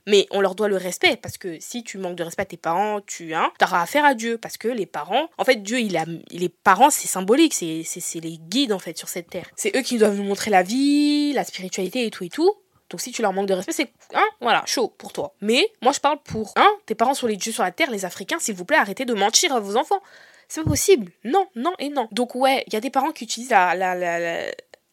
[0.07, 2.59] Mais on leur doit le respect parce que si tu manques de respect à tes
[2.59, 5.97] parents, tu hein, auras affaire à Dieu parce que les parents, en fait, Dieu, il
[5.97, 9.49] a, les parents, c'est symbolique, c'est, c'est, les guides en fait sur cette terre.
[9.57, 12.53] C'est eux qui doivent nous montrer la vie, la spiritualité et tout et tout.
[12.91, 15.35] Donc si tu leur manques de respect, c'est hein, voilà, chaud pour toi.
[15.41, 18.05] Mais moi je parle pour hein, tes parents sur les dieux sur la terre, les
[18.05, 20.01] Africains, s'il vous plaît, arrêtez de mentir à vos enfants.
[20.49, 21.13] C'est pas possible.
[21.25, 22.09] Non, non et non.
[22.11, 24.47] Donc ouais, il y a des parents qui utilisent la, la, la,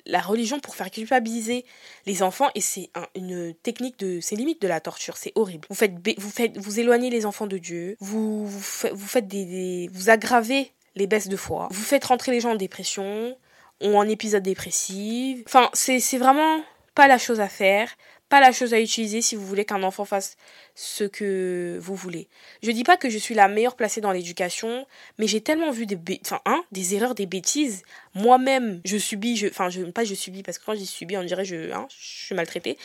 [0.06, 1.66] la religion pour faire culpabiliser
[2.06, 5.76] les enfants et c'est une technique de c'est limite de la torture c'est horrible vous
[5.76, 10.72] faites vous faites vous éloignez les enfants de Dieu vous vous, faites, des, vous aggravez
[10.96, 13.36] les baisses de foi vous faites rentrer les gens en dépression
[13.82, 16.62] ou en épisode dépressif enfin c'est vraiment
[16.96, 17.96] pas la chose à faire
[18.28, 20.36] pas la chose à utiliser si vous voulez qu'un enfant fasse
[20.74, 22.28] ce que vous voulez.
[22.64, 24.88] Je dis pas que je suis la meilleure placée dans l'éducation,
[25.20, 27.84] mais j'ai tellement vu des, enfin, hein, des erreurs, des bêtises.
[28.16, 31.24] Moi-même, je subis, je, enfin, je, pas je subis, parce que quand j'ai subi, on
[31.24, 32.80] dirait je, hein, je suis maltraitée.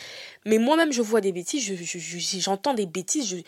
[0.45, 1.63] Mais moi-même, je vois des bêtises,
[2.39, 3.43] j'entends je, des bêtises,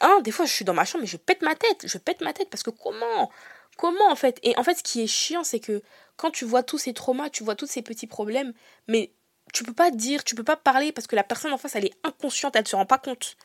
[0.00, 2.22] hein, des fois, je suis dans ma chambre, mais je pète ma tête, je pète
[2.22, 3.30] ma tête, parce que comment
[3.76, 4.38] Comment en fait?
[4.42, 5.82] Et en fait, ce qui est chiant, c'est que
[6.16, 8.52] quand tu vois tous ces traumas, tu vois tous ces petits problèmes,
[8.86, 9.10] mais
[9.54, 11.86] tu peux pas dire, tu peux pas parler parce que la personne en face, elle
[11.86, 13.36] est inconsciente, elle se rend pas compte.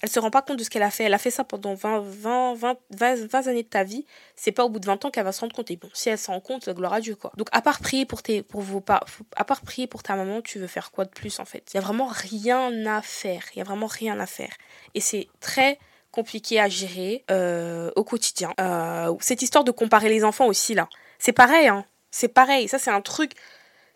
[0.00, 1.02] Elle se rend pas compte de ce qu'elle a fait.
[1.02, 4.06] Elle a fait ça pendant 20, 20, 20, 20, années de ta vie.
[4.36, 5.72] C'est pas au bout de 20 ans qu'elle va se rendre compte.
[5.72, 7.32] Et bon, si elle se rend compte, gloire à Dieu, quoi.
[7.36, 9.00] Donc, à part prier pour tes, pour vos pas,
[9.34, 11.64] à part prier pour ta maman, tu veux faire quoi de plus, en fait?
[11.74, 13.42] Il y a vraiment rien à faire.
[13.54, 14.54] Il y a vraiment rien à faire.
[14.94, 15.80] Et c'est très
[16.12, 18.54] compliqué à gérer, euh, au quotidien.
[18.60, 20.88] Euh, cette histoire de comparer les enfants aussi, là.
[21.18, 21.84] C'est pareil, hein.
[22.12, 22.68] C'est pareil.
[22.68, 23.32] Ça, c'est un truc.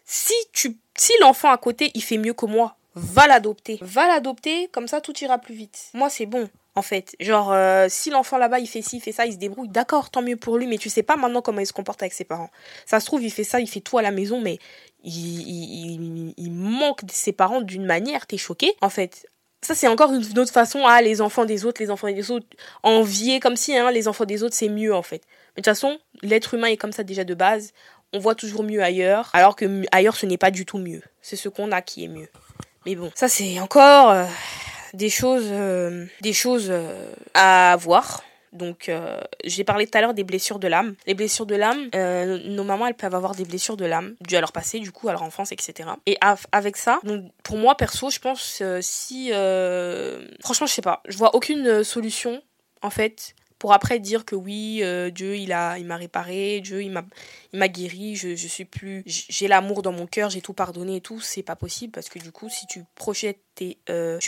[0.05, 3.79] Si tu si l'enfant à côté, il fait mieux que moi, va l'adopter.
[3.81, 5.91] Va l'adopter, comme ça tout ira plus vite.
[5.95, 6.49] Moi, c'est bon.
[6.75, 9.37] En fait, genre, euh, si l'enfant là-bas il fait ci, il fait ça, il se
[9.37, 12.03] débrouille, d'accord, tant mieux pour lui, mais tu sais pas maintenant comment il se comporte
[12.03, 12.49] avec ses parents.
[12.87, 14.59] Ça se trouve, il fait ça, il fait tout à la maison, mais
[15.05, 18.73] il, il, manque ses parents d'une manière, t'es choqué.
[18.81, 19.27] En fait,
[19.61, 22.31] ça c'est encore une autre façon à ah, les enfants des autres, les enfants des
[22.31, 22.47] autres,
[22.83, 25.23] envier comme si hein, les enfants des autres c'est mieux en fait.
[25.55, 27.73] Mais de toute façon, l'être humain est comme ça déjà de base
[28.13, 31.03] on voit toujours mieux ailleurs, alors que ailleurs ce n'est pas du tout mieux.
[31.21, 32.29] C'est ce qu'on a qui est mieux.
[32.87, 34.25] Mais bon, ça c'est encore euh,
[34.93, 38.23] des choses, euh, des choses euh, à voir.
[38.53, 38.91] Donc,
[39.45, 40.95] j'ai parlé tout à l'heure des blessures de l'âme.
[41.07, 44.43] Les blessures de l'âme, nos mamans, elles peuvent avoir des blessures de l'âme dues à
[44.43, 45.89] leur passé, du coup, à leur enfance, etc.
[46.05, 46.19] Et
[46.53, 49.31] avec ça, donc, pour moi, perso, je pense si...
[50.41, 51.03] franchement, je sais pas.
[51.09, 52.43] Je vois aucune solution,
[52.83, 56.83] en fait, pour après dire que oui, euh, Dieu il a il m'a réparé, Dieu
[56.83, 61.01] il m'a guéri, je, suis plus j'ai l'amour dans mon cœur, j'ai tout pardonné et
[61.01, 64.19] tout, c'est pas possible parce que du coup si tu projettes tes euh,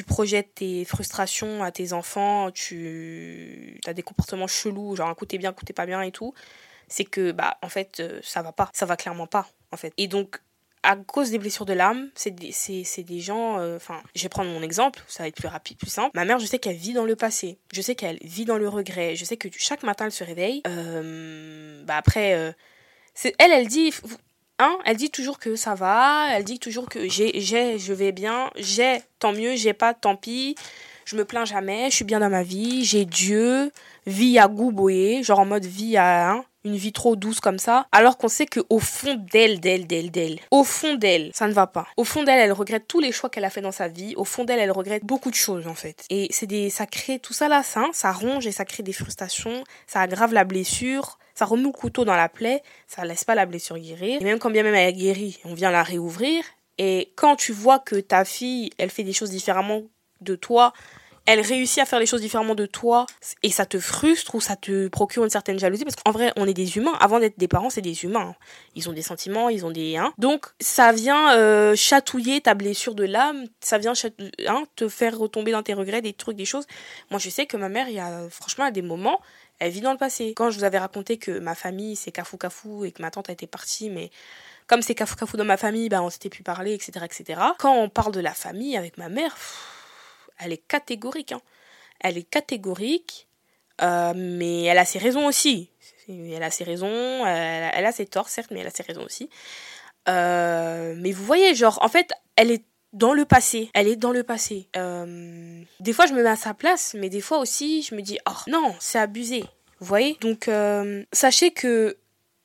[0.87, 5.65] frustrations à tes enfants, tu as des comportements chelous, genre un coup bien, un coup
[5.65, 6.33] pas bien et tout,
[6.87, 9.93] c'est que bah en fait euh, ça va pas, ça va clairement pas en fait.
[9.97, 10.41] Et donc
[10.85, 12.53] à cause des blessures de l'âme, c'est des,
[12.99, 13.59] des gens.
[13.59, 16.11] Euh, enfin, je vais prendre mon exemple, ça va être plus rapide, plus simple.
[16.15, 17.59] Ma mère, je sais qu'elle vit dans le passé.
[17.73, 19.17] Je sais qu'elle vit dans le regret.
[19.17, 20.63] Je sais que chaque matin, elle se réveille.
[20.67, 22.53] Euh, bah après, euh,
[23.39, 23.93] elle, elle dit.
[24.61, 28.13] Hein, elle dit toujours que ça va, elle dit toujours que j'ai, j'ai, je vais
[28.13, 30.55] bien, j'ai, tant mieux, j'ai pas, tant pis,
[31.07, 33.73] je me plains jamais, je suis bien dans ma vie, j'ai Dieu,
[34.07, 34.73] vie à goût
[35.25, 38.47] genre en mode vie à, hein, une vie trop douce comme ça, alors qu'on sait
[38.47, 41.87] que au fond d'elle, d'elle, d'elle, d'elle, au fond d'elle, ça ne va pas.
[41.97, 44.15] Au fond d'elle, elle regrette tous les choix qu'elle a fait dans sa vie.
[44.17, 46.05] Au fond d'elle, elle regrette beaucoup de choses en fait.
[46.11, 48.93] Et c'est des, ça crée tout ça là, ça, ça ronge et ça crée des
[48.93, 51.19] frustrations, ça aggrave la blessure.
[51.37, 54.21] Ça remet le couteau dans la plaie, ça laisse pas la blessure guérir.
[54.21, 56.45] Et même quand bien même elle est guérie, on vient la réouvrir.
[56.79, 59.83] Et quand tu vois que ta fille, elle fait des choses différemment
[60.21, 60.73] de toi,
[61.27, 63.07] elle réussit à faire les choses différemment de toi
[63.43, 66.47] et ça te frustre ou ça te procure une certaine jalousie parce qu'en vrai on
[66.47, 66.95] est des humains.
[67.01, 68.35] Avant d'être des parents c'est des humains.
[68.75, 70.13] Ils ont des sentiments ils ont des hein.
[70.19, 73.95] Donc ça vient euh, chatouiller ta blessure de l'âme ça vient
[74.47, 76.67] hein, te faire retomber dans tes regrets des trucs des choses.
[77.11, 79.21] Moi je sais que ma mère il y a franchement à des moments
[79.61, 80.35] elle vit dans le passé.
[80.37, 83.31] Quand je vous avais raconté que ma famille c'est cafou cafou et que ma tante
[83.31, 84.11] a été partie mais
[84.67, 87.75] comme c'est cafou cafou dans ma famille bah on s'était plus parler etc etc quand
[87.75, 89.37] on parle de la famille avec ma mère
[90.39, 91.33] elle est catégorique.
[91.33, 91.41] Hein.
[92.01, 93.29] Elle est catégorique,
[93.83, 95.71] euh, mais elle a ses raisons aussi.
[96.09, 99.31] Elle a ses raisons, elle, a ses torts, certes, mais elle a ses raisons aussi.
[100.09, 103.71] Euh, mais vous voyez, genre, en fait, elle est dans le passé.
[103.73, 104.69] Elle est dans le passé.
[104.77, 108.03] Euh, des fois, je me mets à sa place, mais des fois aussi, je me
[108.03, 109.45] dis, oh non, c'est abusé.
[109.81, 110.19] Vous voyez?
[110.21, 110.51] Donc,
[111.13, 111.97] sachez que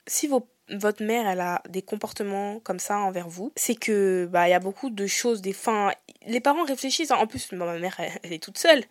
[0.06, 4.48] si vos votre mère elle a des comportements comme ça envers vous, c'est que bah
[4.48, 5.54] il y a beaucoup de choses des
[6.26, 8.82] les parents réfléchissent en plus ma mère elle, est toute seule.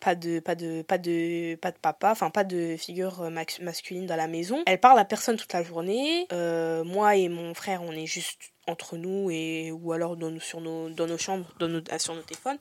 [0.00, 3.30] Pas de pas de pas de pas de papa, enfin pas de figure
[3.62, 4.62] masculine dans la maison.
[4.66, 6.26] Elle parle à personne toute la journée.
[6.32, 10.60] Euh, moi et mon frère, on est juste entre nous et ou alors dans, sur
[10.60, 12.58] nos, dans nos chambres, dans nos, sur nos téléphones.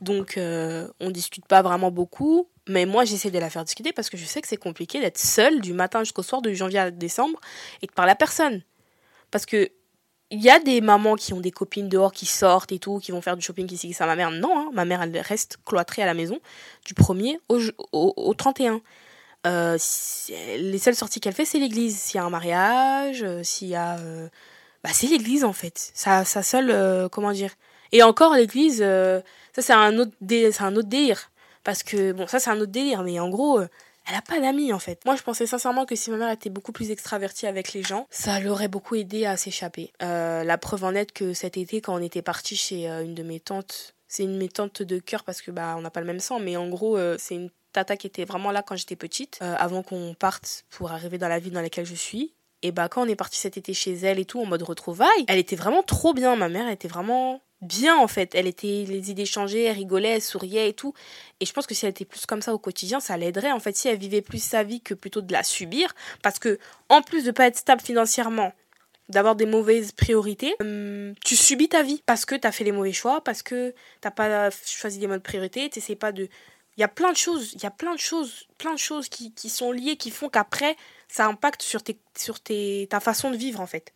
[0.00, 4.08] Donc euh, on discute pas vraiment beaucoup, mais moi j'essaie de la faire discuter parce
[4.08, 6.90] que je sais que c'est compliqué d'être seule du matin jusqu'au soir de janvier à
[6.90, 7.38] décembre
[7.82, 8.62] et de parler à personne.
[9.30, 9.70] Parce que
[10.32, 13.10] il y a des mamans qui ont des copines dehors qui sortent et tout, qui
[13.10, 14.06] vont faire du shopping ici, ça.
[14.06, 14.70] Ma mère, non, hein.
[14.72, 16.38] ma mère, elle reste cloîtrée à la maison
[16.84, 17.58] du 1er au,
[17.92, 18.80] au, au 31.
[19.46, 19.76] Euh,
[20.56, 21.98] les seules sorties qu'elle fait, c'est l'église.
[21.98, 23.98] S'il y a un mariage, euh, s'il y a.
[23.98, 24.28] Euh,
[24.84, 25.90] bah, c'est l'église en fait.
[25.94, 27.08] Sa, sa seule.
[27.10, 27.54] comment dire
[27.90, 30.12] Et encore, l'église, ça c'est un, autre
[30.60, 31.30] un autre délire.
[31.70, 33.60] Parce que, bon, ça c'est un autre délire, mais en gros
[34.08, 35.04] elle a pas d'amis en fait.
[35.04, 38.08] Moi je pensais sincèrement que si ma mère était beaucoup plus extravertie avec les gens,
[38.10, 39.92] ça l'aurait beaucoup aidé à s'échapper.
[40.02, 43.14] Euh, la preuve en est que cet été quand on était parti chez euh, une
[43.14, 45.90] de mes tantes, c'est une de mes tantes de cœur parce que bah on n'a
[45.90, 48.62] pas le même sang, mais en gros euh, c'est une tata qui était vraiment là
[48.62, 52.34] quand j'étais petite, avant qu'on parte pour arriver dans la ville dans laquelle je suis.
[52.62, 55.24] Et bah quand on est parti cet été chez elle et tout en mode retrouvailles,
[55.28, 56.34] elle était vraiment trop bien.
[56.34, 58.34] Ma mère était vraiment bien en fait.
[58.34, 60.94] Elle était les idées changées, elle rigolait, elle souriait et tout.
[61.40, 63.60] Et je pense que si elle était plus comme ça au quotidien, ça l'aiderait en
[63.60, 65.94] fait si elle vivait plus sa vie que plutôt de la subir.
[66.22, 66.58] Parce que
[66.88, 68.52] en plus de pas être stable financièrement,
[69.08, 72.92] d'avoir des mauvaises priorités, hum, tu subis ta vie parce que t'as fait les mauvais
[72.92, 76.28] choix, parce que t'as pas choisi des modes priorités, t'essayes pas de.
[76.76, 79.08] Il y a plein de choses, il y a plein de choses, plein de choses
[79.08, 80.76] qui, qui sont liées, qui font qu'après
[81.08, 83.92] ça impacte sur, tes, sur tes, ta façon de vivre en fait.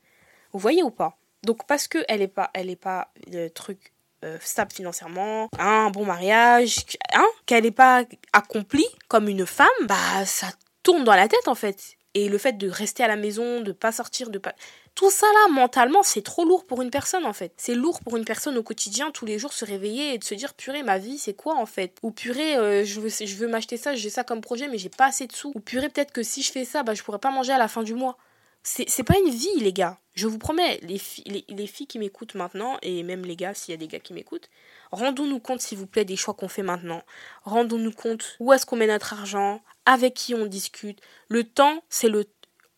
[0.53, 1.17] Vous voyez ou pas?
[1.45, 3.93] Donc parce que elle est pas, elle est pas le truc
[4.25, 6.77] euh, stable financièrement, un bon mariage,
[7.13, 10.49] hein, qu'elle n'est pas accomplie comme une femme, bah ça
[10.83, 11.97] tourne dans la tête en fait.
[12.15, 14.55] Et le fait de rester à la maison, de pas sortir, de pas
[14.95, 17.53] tout ça là mentalement c'est trop lourd pour une personne en fait.
[17.57, 20.35] C'est lourd pour une personne au quotidien tous les jours se réveiller et de se
[20.35, 21.99] dire purée ma vie c'est quoi en fait?
[22.03, 24.89] Ou purée euh, je veux je veux m'acheter ça j'ai ça comme projet mais j'ai
[24.89, 27.19] pas assez de sous ou purée peut-être que si je fais ça bah je pourrais
[27.19, 28.17] pas manger à la fin du mois.
[28.63, 29.99] C'est pas une vie les gars.
[30.15, 31.01] Je vous promets, les,
[31.49, 34.13] les, filles qui m'écoutent maintenant, et même les gars, s'il y a des gars qui
[34.13, 34.49] m'écoutent,
[34.93, 37.03] rendons-nous compte, s'il vous plaît, des choix qu'on fait maintenant.
[37.43, 41.01] Rendons-nous compte où est-ce qu'on met notre argent, avec qui on discute.
[41.29, 42.25] Le temps, c'est le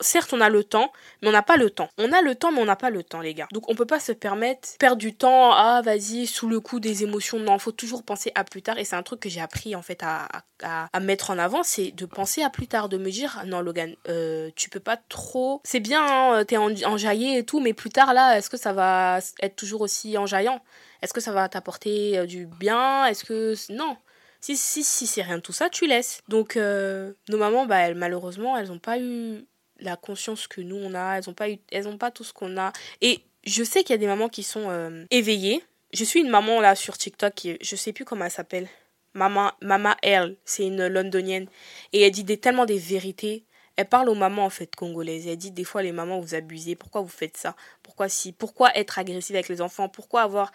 [0.01, 0.93] certes, on a le temps,
[1.23, 1.89] mais on n'a pas le temps.
[1.99, 3.49] On a le temps, mais on n'a pas le temps, les gars.
[3.53, 5.53] Donc, on peut pas se permettre perdre du temps.
[5.53, 7.39] Ah, vas-y, sous le coup des émotions.
[7.39, 8.79] Non, faut toujours penser à plus tard.
[8.79, 10.29] Et c'est un truc que j'ai appris, en fait, à,
[10.63, 11.63] à, mettre en avant.
[11.63, 12.89] C'est de penser à plus tard.
[12.89, 15.61] De me dire, non, Logan, euh, tu peux pas trop.
[15.65, 19.19] C'est bien, hein, t'es enjaillé et tout, mais plus tard, là, est-ce que ça va
[19.41, 20.61] être toujours aussi enjaillant?
[21.03, 23.07] Est-ce que ça va t'apporter euh, du bien?
[23.07, 23.55] Est-ce que.
[23.73, 23.97] Non.
[24.41, 26.21] Si, si, si c'est rien de tout ça, tu laisses.
[26.29, 29.45] Donc, euh, nos mamans, bah, elles, malheureusement, elles n'ont pas eu
[29.81, 32.57] la conscience que nous on a, elles n'ont pas eu, elles pas tout ce qu'on
[32.57, 32.73] a.
[33.01, 35.63] Et je sais qu'il y a des mamans qui sont euh, éveillées.
[35.93, 38.69] Je suis une maman là sur TikTok qui, je sais plus comment elle s'appelle.
[39.15, 41.47] Maman, Mama Elle, c'est une londonienne
[41.93, 43.45] et elle dit des, tellement des vérités.
[43.77, 45.27] Elle parle aux mamans en fait congolaises.
[45.27, 47.57] Elle dit des fois les mamans vous abusez, pourquoi vous faites ça?
[47.83, 49.89] Pourquoi si Pourquoi être agressive avec les enfants?
[49.89, 50.53] Pourquoi avoir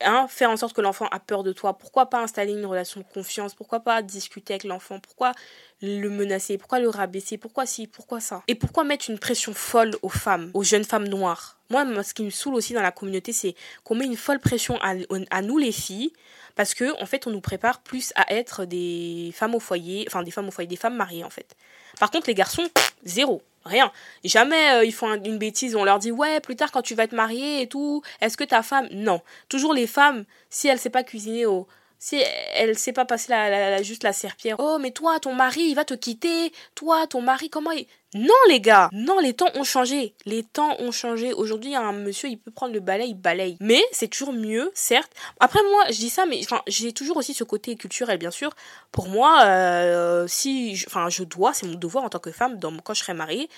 [0.00, 1.78] Hein, faire en sorte que l'enfant a peur de toi.
[1.78, 3.54] Pourquoi pas installer une relation de confiance?
[3.54, 4.98] Pourquoi pas discuter avec l'enfant?
[4.98, 5.32] Pourquoi
[5.80, 6.58] le menacer?
[6.58, 7.38] Pourquoi le rabaisser?
[7.38, 8.42] Pourquoi si Pourquoi ça?
[8.48, 11.58] Et pourquoi mettre une pression folle aux femmes, aux jeunes femmes noires?
[11.70, 14.78] Moi, ce qui me saoule aussi dans la communauté, c'est qu'on met une folle pression
[14.82, 14.94] à,
[15.30, 16.12] à, nous les filles,
[16.56, 20.22] parce que en fait, on nous prépare plus à être des femmes au foyer, enfin
[20.22, 21.56] des femmes au foyer, des femmes mariées en fait.
[22.00, 22.68] Par contre, les garçons,
[23.04, 23.92] zéro rien.
[24.24, 27.06] Jamais euh, ils font une bêtise, on leur dit ouais, plus tard quand tu vas
[27.06, 28.88] te marier et tout, est-ce que ta femme?
[28.92, 29.20] Non.
[29.48, 31.66] Toujours les femmes, si elle sait pas cuisiner au
[32.04, 34.56] si elle sait pas passer la, juste la serpillère.
[34.58, 36.52] Oh, mais toi, ton mari, il va te quitter.
[36.74, 37.86] Toi, ton mari, comment il...
[38.12, 38.90] Non, les gars.
[38.92, 40.14] Non, les temps ont changé.
[40.26, 41.32] Les temps ont changé.
[41.32, 43.56] Aujourd'hui, un monsieur, il peut prendre le balai, il balaye.
[43.58, 45.10] Mais c'est toujours mieux, certes.
[45.40, 48.50] Après, moi, je dis ça, mais enfin, j'ai toujours aussi ce côté culturel, bien sûr.
[48.92, 52.76] Pour moi, euh, si, enfin, je dois, c'est mon devoir en tant que femme, dans,
[52.80, 53.48] quand je serai mariée,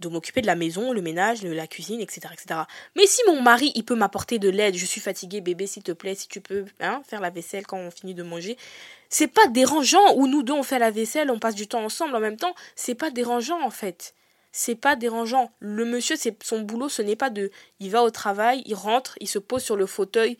[0.00, 2.60] de m'occuper de la maison, le ménage, la cuisine, etc., etc.
[2.96, 5.92] Mais si mon mari, il peut m'apporter de l'aide, je suis fatiguée, bébé, s'il te
[5.92, 8.56] plaît, si tu peux hein, faire la vaisselle quand on finit de manger,
[9.08, 10.14] c'est pas dérangeant.
[10.16, 12.54] Ou nous deux, on fait la vaisselle, on passe du temps ensemble en même temps,
[12.74, 14.14] c'est pas dérangeant en fait.
[14.50, 15.50] C'est pas dérangeant.
[15.58, 19.16] Le monsieur, c'est son boulot, ce n'est pas de, il va au travail, il rentre,
[19.20, 20.38] il se pose sur le fauteuil,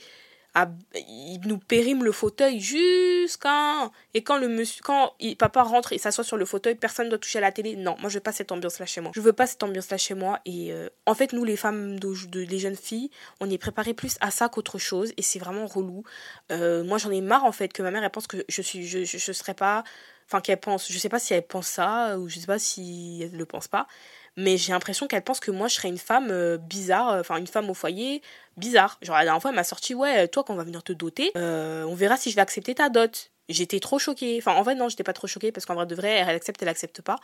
[0.94, 6.22] il nous périme le fauteuil jusqu'à et quand le monsieur quand papa rentre et s'assoit
[6.22, 7.74] sur le fauteuil personne ne doit toucher à la télé.
[7.76, 9.11] Non moi je veux pas cette ambiance là chez moi.
[9.14, 10.40] Je veux pas cette ambiance là chez moi.
[10.44, 11.98] Et euh, en fait nous les femmes
[12.32, 15.12] les jeunes filles on est préparé plus à ça qu'autre chose.
[15.16, 16.05] Et c'est vraiment relou.
[16.52, 18.86] Euh, moi j'en ai marre en fait que ma mère elle pense que je suis
[18.86, 19.82] je, serais pas
[20.26, 20.90] enfin qu'elle pense.
[20.90, 23.66] Je sais pas si elle pense ça ou je sais pas si elle le pense
[23.66, 23.88] pas
[24.37, 27.37] mais j'ai l'impression qu'elle pense que moi je serais une femme euh, bizarre, euh, enfin
[27.37, 28.22] une femme au foyer
[28.57, 28.99] bizarre.
[29.03, 31.32] Genre la dernière fois elle m'a sorti ouais toi quand on va venir te doter,
[31.37, 33.30] euh, on verra si je vais accepter ta dot.
[33.49, 34.39] J'étais trop choquée.
[34.41, 36.62] Enfin en vrai non j'étais pas trop choquée parce qu'en vrai de vrai elle accepte
[36.62, 37.16] elle accepte pas.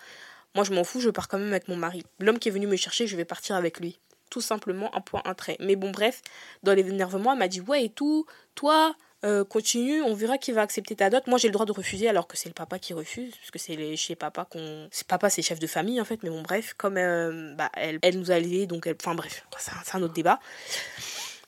[0.54, 2.04] Moi je m'en fous je pars quand même avec mon mari.
[2.20, 3.98] L'homme qui est venu me chercher je vais partir avec lui.
[4.30, 5.56] tout simplement un point, un trait.
[5.60, 6.22] Mais bon, bref,
[6.62, 8.94] dans l'énervement, elle m'a dit Ouais, et tout, toi,
[9.24, 11.26] euh, continue, on verra qui va accepter ta dot.
[11.26, 13.58] Moi, j'ai le droit de refuser alors que c'est le papa qui refuse, parce que
[13.58, 14.88] c'est chez papa qu'on.
[14.90, 17.98] C'est papa, c'est chef de famille en fait, mais bon, bref, comme euh, bah, elle,
[18.02, 18.96] elle nous a élevés, donc elle.
[19.00, 20.40] Enfin, bref, c'est un autre débat.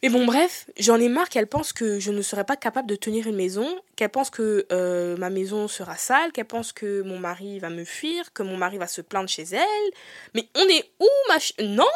[0.02, 2.96] Mais bon, bref, j'en ai marre qu'elle pense que je ne serai pas capable de
[2.96, 7.20] tenir une maison, qu'elle pense que euh, ma maison sera sale, qu'elle pense que mon
[7.20, 9.90] mari va me fuir, que mon mari va se plaindre chez elle.
[10.34, 11.38] Mais on est où, ma.
[11.64, 11.86] Non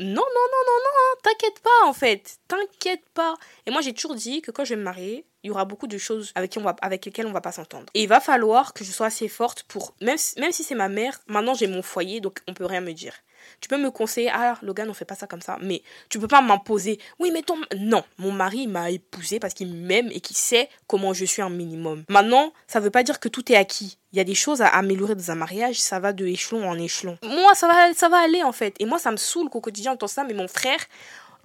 [0.00, 3.36] non, non, non, non, non, t'inquiète pas en fait, t'inquiète pas.
[3.66, 5.86] Et moi j'ai toujours dit que quand je vais me marier, il y aura beaucoup
[5.86, 7.84] de choses avec, qui on va, avec lesquelles on va pas s'entendre.
[7.92, 10.88] Et il va falloir que je sois assez forte pour, même, même si c'est ma
[10.88, 13.12] mère, maintenant j'ai mon foyer, donc on peut rien me dire.
[13.60, 16.28] Tu peux me conseiller, ah Logan, on fait pas ça comme ça, mais tu peux
[16.28, 16.98] pas m'imposer.
[17.18, 17.56] Oui, mais ton.
[17.76, 21.50] Non, mon mari m'a épousé parce qu'il m'aime et qu'il sait comment je suis un
[21.50, 22.04] minimum.
[22.08, 23.98] Maintenant, ça veut pas dire que tout est acquis.
[24.12, 26.78] Il y a des choses à améliorer dans un mariage, ça va de échelon en
[26.78, 27.18] échelon.
[27.22, 28.74] Moi, ça va, ça va aller en fait.
[28.78, 30.80] Et moi, ça me saoule qu'au quotidien, on ça, mais mon frère,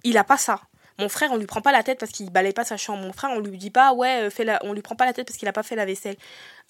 [0.02, 0.60] il a pas ça.
[0.98, 3.02] Mon frère, on lui prend pas la tête parce qu'il balaye pas sa chambre.
[3.02, 4.58] Mon frère, on lui dit pas, ouais, euh, fais la...
[4.64, 6.16] on lui prend pas la tête parce qu'il a pas fait la vaisselle.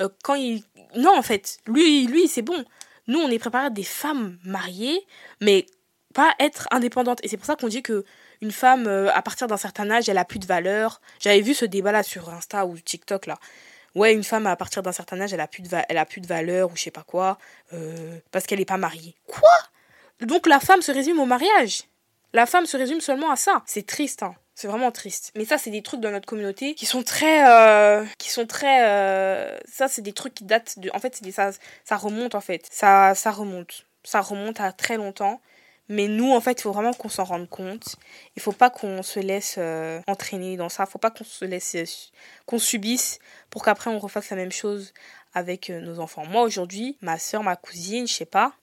[0.01, 0.65] Euh, quand il.
[0.97, 2.65] Non, en fait, lui, lui, c'est bon.
[3.07, 5.07] Nous, on est préparé des femmes mariées,
[5.41, 5.67] mais
[6.15, 7.21] pas être indépendantes.
[7.23, 8.05] Et c'est pour ça qu'on dit que
[8.41, 11.01] une femme, euh, à partir d'un certain âge, elle a plus de valeur.
[11.21, 13.39] J'avais vu ce débat-là sur Insta ou TikTok, là.
[13.95, 16.21] Ouais, une femme, à partir d'un certain âge, elle a plus de, elle a plus
[16.21, 17.39] de valeur ou je sais pas quoi,
[17.73, 19.15] euh, parce qu'elle n'est pas mariée.
[19.27, 19.49] Quoi?
[20.21, 21.85] Donc la femme se résume au mariage?
[22.35, 23.63] La femme se résume seulement à ça?
[23.65, 24.35] C'est triste, hein.
[24.57, 25.33] C'est vraiment triste.
[25.37, 28.89] Mais ça, c'est des trucs dans notre communauté qui sont très, euh, qui sont très,
[28.89, 31.51] euh, ça, c'est des trucs qui datent de, en fait, ça,
[31.85, 32.67] ça remonte en fait.
[32.73, 33.85] Ça, ça remonte.
[34.03, 35.43] Ça remonte à très longtemps.
[35.91, 37.97] Mais nous, en fait, il faut vraiment qu'on s'en rende compte.
[38.35, 40.85] Il faut pas qu'on se laisse euh, entraîner dans ça.
[40.89, 41.77] Il faut pas qu'on se laisse,
[42.47, 43.19] qu'on subisse
[43.51, 44.95] pour qu'après on refasse la même chose
[45.35, 46.25] avec nos enfants.
[46.25, 48.55] Moi, aujourd'hui, ma soeur, ma cousine, je sais pas,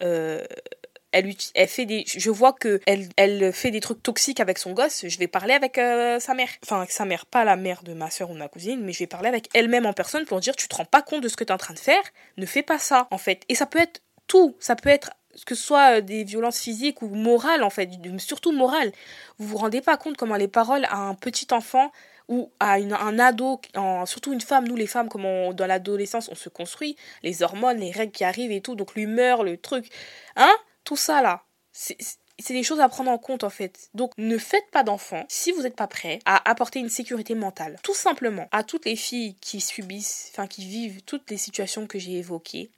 [1.13, 5.17] elle, fait des, je vois que elle, fait des trucs toxiques avec son gosse, je
[5.19, 6.49] vais parler avec euh, sa mère.
[6.63, 8.91] Enfin, avec sa mère, pas la mère de ma soeur ou de ma cousine, mais
[8.91, 11.27] je vais parler avec elle-même en personne pour dire tu te rends pas compte de
[11.27, 12.01] ce que tu es en train de faire,
[12.37, 13.43] ne fais pas ça, en fait.
[13.49, 15.11] Et ça peut être tout, ça peut être
[15.45, 18.91] que ce soit euh, des violences physiques ou morales en fait, surtout morales.
[19.37, 21.91] Vous vous rendez pas compte comment les paroles à un petit enfant
[22.29, 23.59] ou à un ado,
[24.05, 27.91] surtout une femme, nous les femmes, comment dans l'adolescence on se construit, les hormones, les
[27.91, 29.89] règles qui arrivent et tout, donc l'humeur, le truc,
[30.37, 30.53] hein?
[30.83, 33.89] Tout ça là, c'est des choses à prendre en compte en fait.
[33.93, 37.77] Donc ne faites pas d'enfants si vous n'êtes pas prêt à apporter une sécurité mentale.
[37.83, 41.99] Tout simplement à toutes les filles qui subissent, enfin qui vivent toutes les situations que
[41.99, 42.69] j'ai évoquées.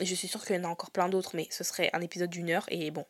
[0.00, 2.00] Et je suis sûre qu'il y en a encore plein d'autres, mais ce serait un
[2.00, 2.66] épisode d'une heure.
[2.68, 3.04] Et bon,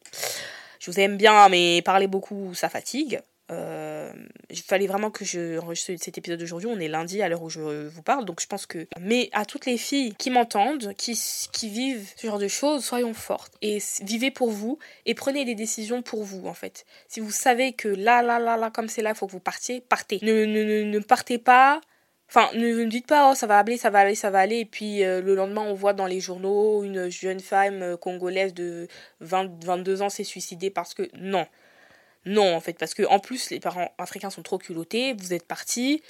[0.79, 3.23] je vous aime bien, mais parler beaucoup, ça fatigue.
[3.51, 4.11] Euh,
[4.49, 6.69] il fallait vraiment que je enregistre cet épisode d'aujourd'hui.
[6.71, 8.87] On est lundi à l'heure où je vous parle, donc je pense que.
[9.01, 11.19] Mais à toutes les filles qui m'entendent, qui,
[11.53, 15.55] qui vivent ce genre de choses, soyons fortes et vivez pour vous et prenez des
[15.55, 16.87] décisions pour vous en fait.
[17.09, 19.41] Si vous savez que là, là, là, là, comme c'est là, il faut que vous
[19.41, 20.21] partiez, partez.
[20.23, 21.83] Ne, ne, ne, partez pas.
[22.31, 24.65] Enfin, ne, dites pas, oh, ça va aller, ça va aller, ça va aller, et
[24.65, 28.89] puis euh, le lendemain, on voit dans les journaux une jeune femme euh, congolaise de
[29.21, 31.09] 20, 22 ans s'est suicidée parce que.
[31.15, 31.47] Non.
[32.27, 35.47] Non, en fait, parce que en plus, les parents africains sont trop culottés, vous êtes
[35.47, 36.03] partis,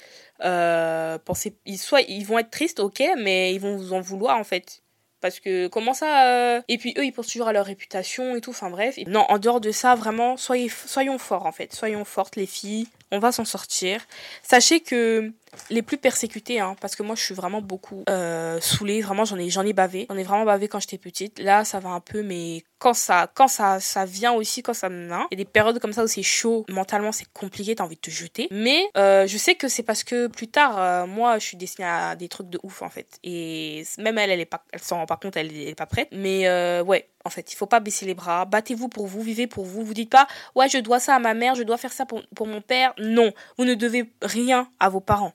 [0.43, 4.43] euh, pensez, ils, ils vont être tristes, ok, mais ils vont vous en vouloir, en
[4.43, 4.81] fait.
[5.21, 8.41] Parce que comment ça euh, Et puis eux, ils pensent toujours à leur réputation et
[8.41, 8.97] tout, enfin bref.
[9.07, 11.73] Non, en dehors de ça, vraiment, soyez, soyons forts, en fait.
[11.73, 14.05] Soyons fortes, les filles, on va s'en sortir.
[14.43, 15.33] Sachez que
[15.69, 19.37] les plus persécutés, hein, parce que moi je suis vraiment beaucoup euh, saoulée, vraiment j'en
[19.37, 21.39] ai, j'en ai bavé, j'en ai vraiment bavé quand j'étais petite.
[21.39, 24.89] Là ça va un peu, mais quand ça, quand ça, ça vient aussi, quand ça
[24.89, 27.83] vient, il y a des périodes comme ça où c'est chaud, mentalement c'est compliqué, t'as
[27.83, 28.47] envie de te jeter.
[28.51, 31.87] Mais euh, je sais que c'est parce que plus tard, euh, moi je suis destinée
[31.87, 33.19] à des trucs de ouf en fait.
[33.23, 36.09] Et même elle, elle est pas, elle s'en rend pas compte, elle, est pas prête.
[36.11, 36.49] Mais
[36.81, 39.83] ouais, en fait, il faut pas baisser les bras, battez-vous pour vous, vivez pour vous.
[39.83, 42.21] Vous dites pas, ouais, je dois ça à ma mère, je dois faire ça pour,
[42.35, 42.93] pour mon père.
[42.99, 45.33] Non, vous ne devez rien à vos parents.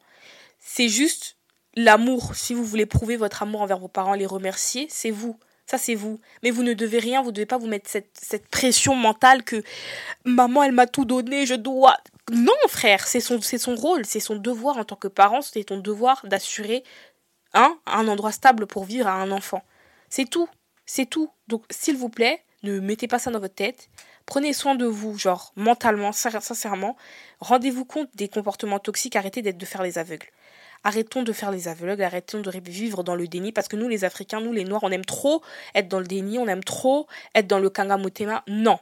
[0.61, 1.37] C'est juste
[1.75, 2.35] l'amour.
[2.35, 5.39] Si vous voulez prouver votre amour envers vos parents, les remercier, c'est vous.
[5.67, 6.21] Ça, c'est vous.
[6.43, 9.45] Mais vous ne devez rien, vous ne devez pas vous mettre cette, cette pression mentale
[9.45, 9.63] que
[10.25, 11.97] maman, elle m'a tout donné, je dois.
[12.33, 15.79] Non, frère, c'est son, son rôle, c'est son devoir en tant que parent, c'est ton
[15.79, 16.83] devoir d'assurer
[17.55, 19.63] hein, un endroit stable pour vivre à un enfant.
[20.09, 20.49] C'est tout.
[20.87, 21.31] C'est tout.
[21.47, 23.91] Donc, s'il vous plaît, ne mettez pas ça dans votre tête.
[24.27, 26.97] Prenez soin de vous, genre mentalement, sincèrement.
[27.39, 29.17] Rendez-vous compte des comportements toxiques.
[29.17, 30.27] Arrêtez d'être de faire les aveugles.
[30.83, 34.05] Arrêtons de faire les aveugles, arrêtons de vivre dans le déni parce que nous, les
[34.05, 35.43] Africains, nous, les Noirs, on aime trop
[35.75, 38.43] être dans le déni, on aime trop être dans le kangamotema.
[38.49, 38.79] Non.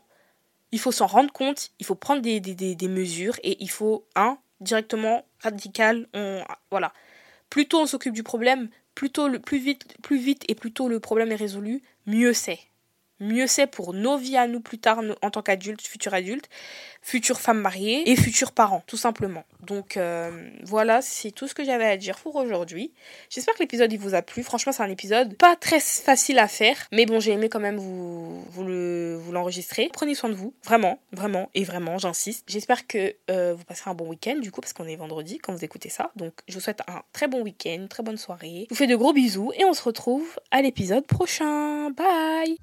[0.71, 5.25] Il faut s'en rendre compte, il faut prendre des, mesures et il faut, un, directement,
[5.41, 6.93] radical, on, voilà.
[7.51, 11.01] Plus tôt on s'occupe du problème, plus, plus, vite, plus vite et plus tôt le
[11.01, 12.61] problème est résolu, mieux c'est.
[13.21, 16.49] Mieux c'est pour nos vies à nous plus tard en tant qu'adultes, futurs adultes,
[17.03, 19.45] futures femmes mariées et futurs parents, tout simplement.
[19.63, 20.31] Donc euh,
[20.63, 22.93] voilà, c'est tout ce que j'avais à dire pour aujourd'hui.
[23.31, 24.43] J'espère que l'épisode il vous a plu.
[24.43, 27.77] Franchement, c'est un épisode pas très facile à faire, mais bon, j'ai aimé quand même
[27.77, 29.91] vous vous le vous l'enregistrer.
[29.93, 32.45] Prenez soin de vous, vraiment, vraiment et vraiment, j'insiste.
[32.49, 35.53] J'espère que euh, vous passerez un bon week-end du coup parce qu'on est vendredi quand
[35.53, 36.11] vous écoutez ça.
[36.17, 38.67] Donc je vous souhaite un très bon week-end, très bonne soirée.
[38.69, 41.91] Je vous fais de gros bisous et on se retrouve à l'épisode prochain.
[41.91, 42.59] Bye.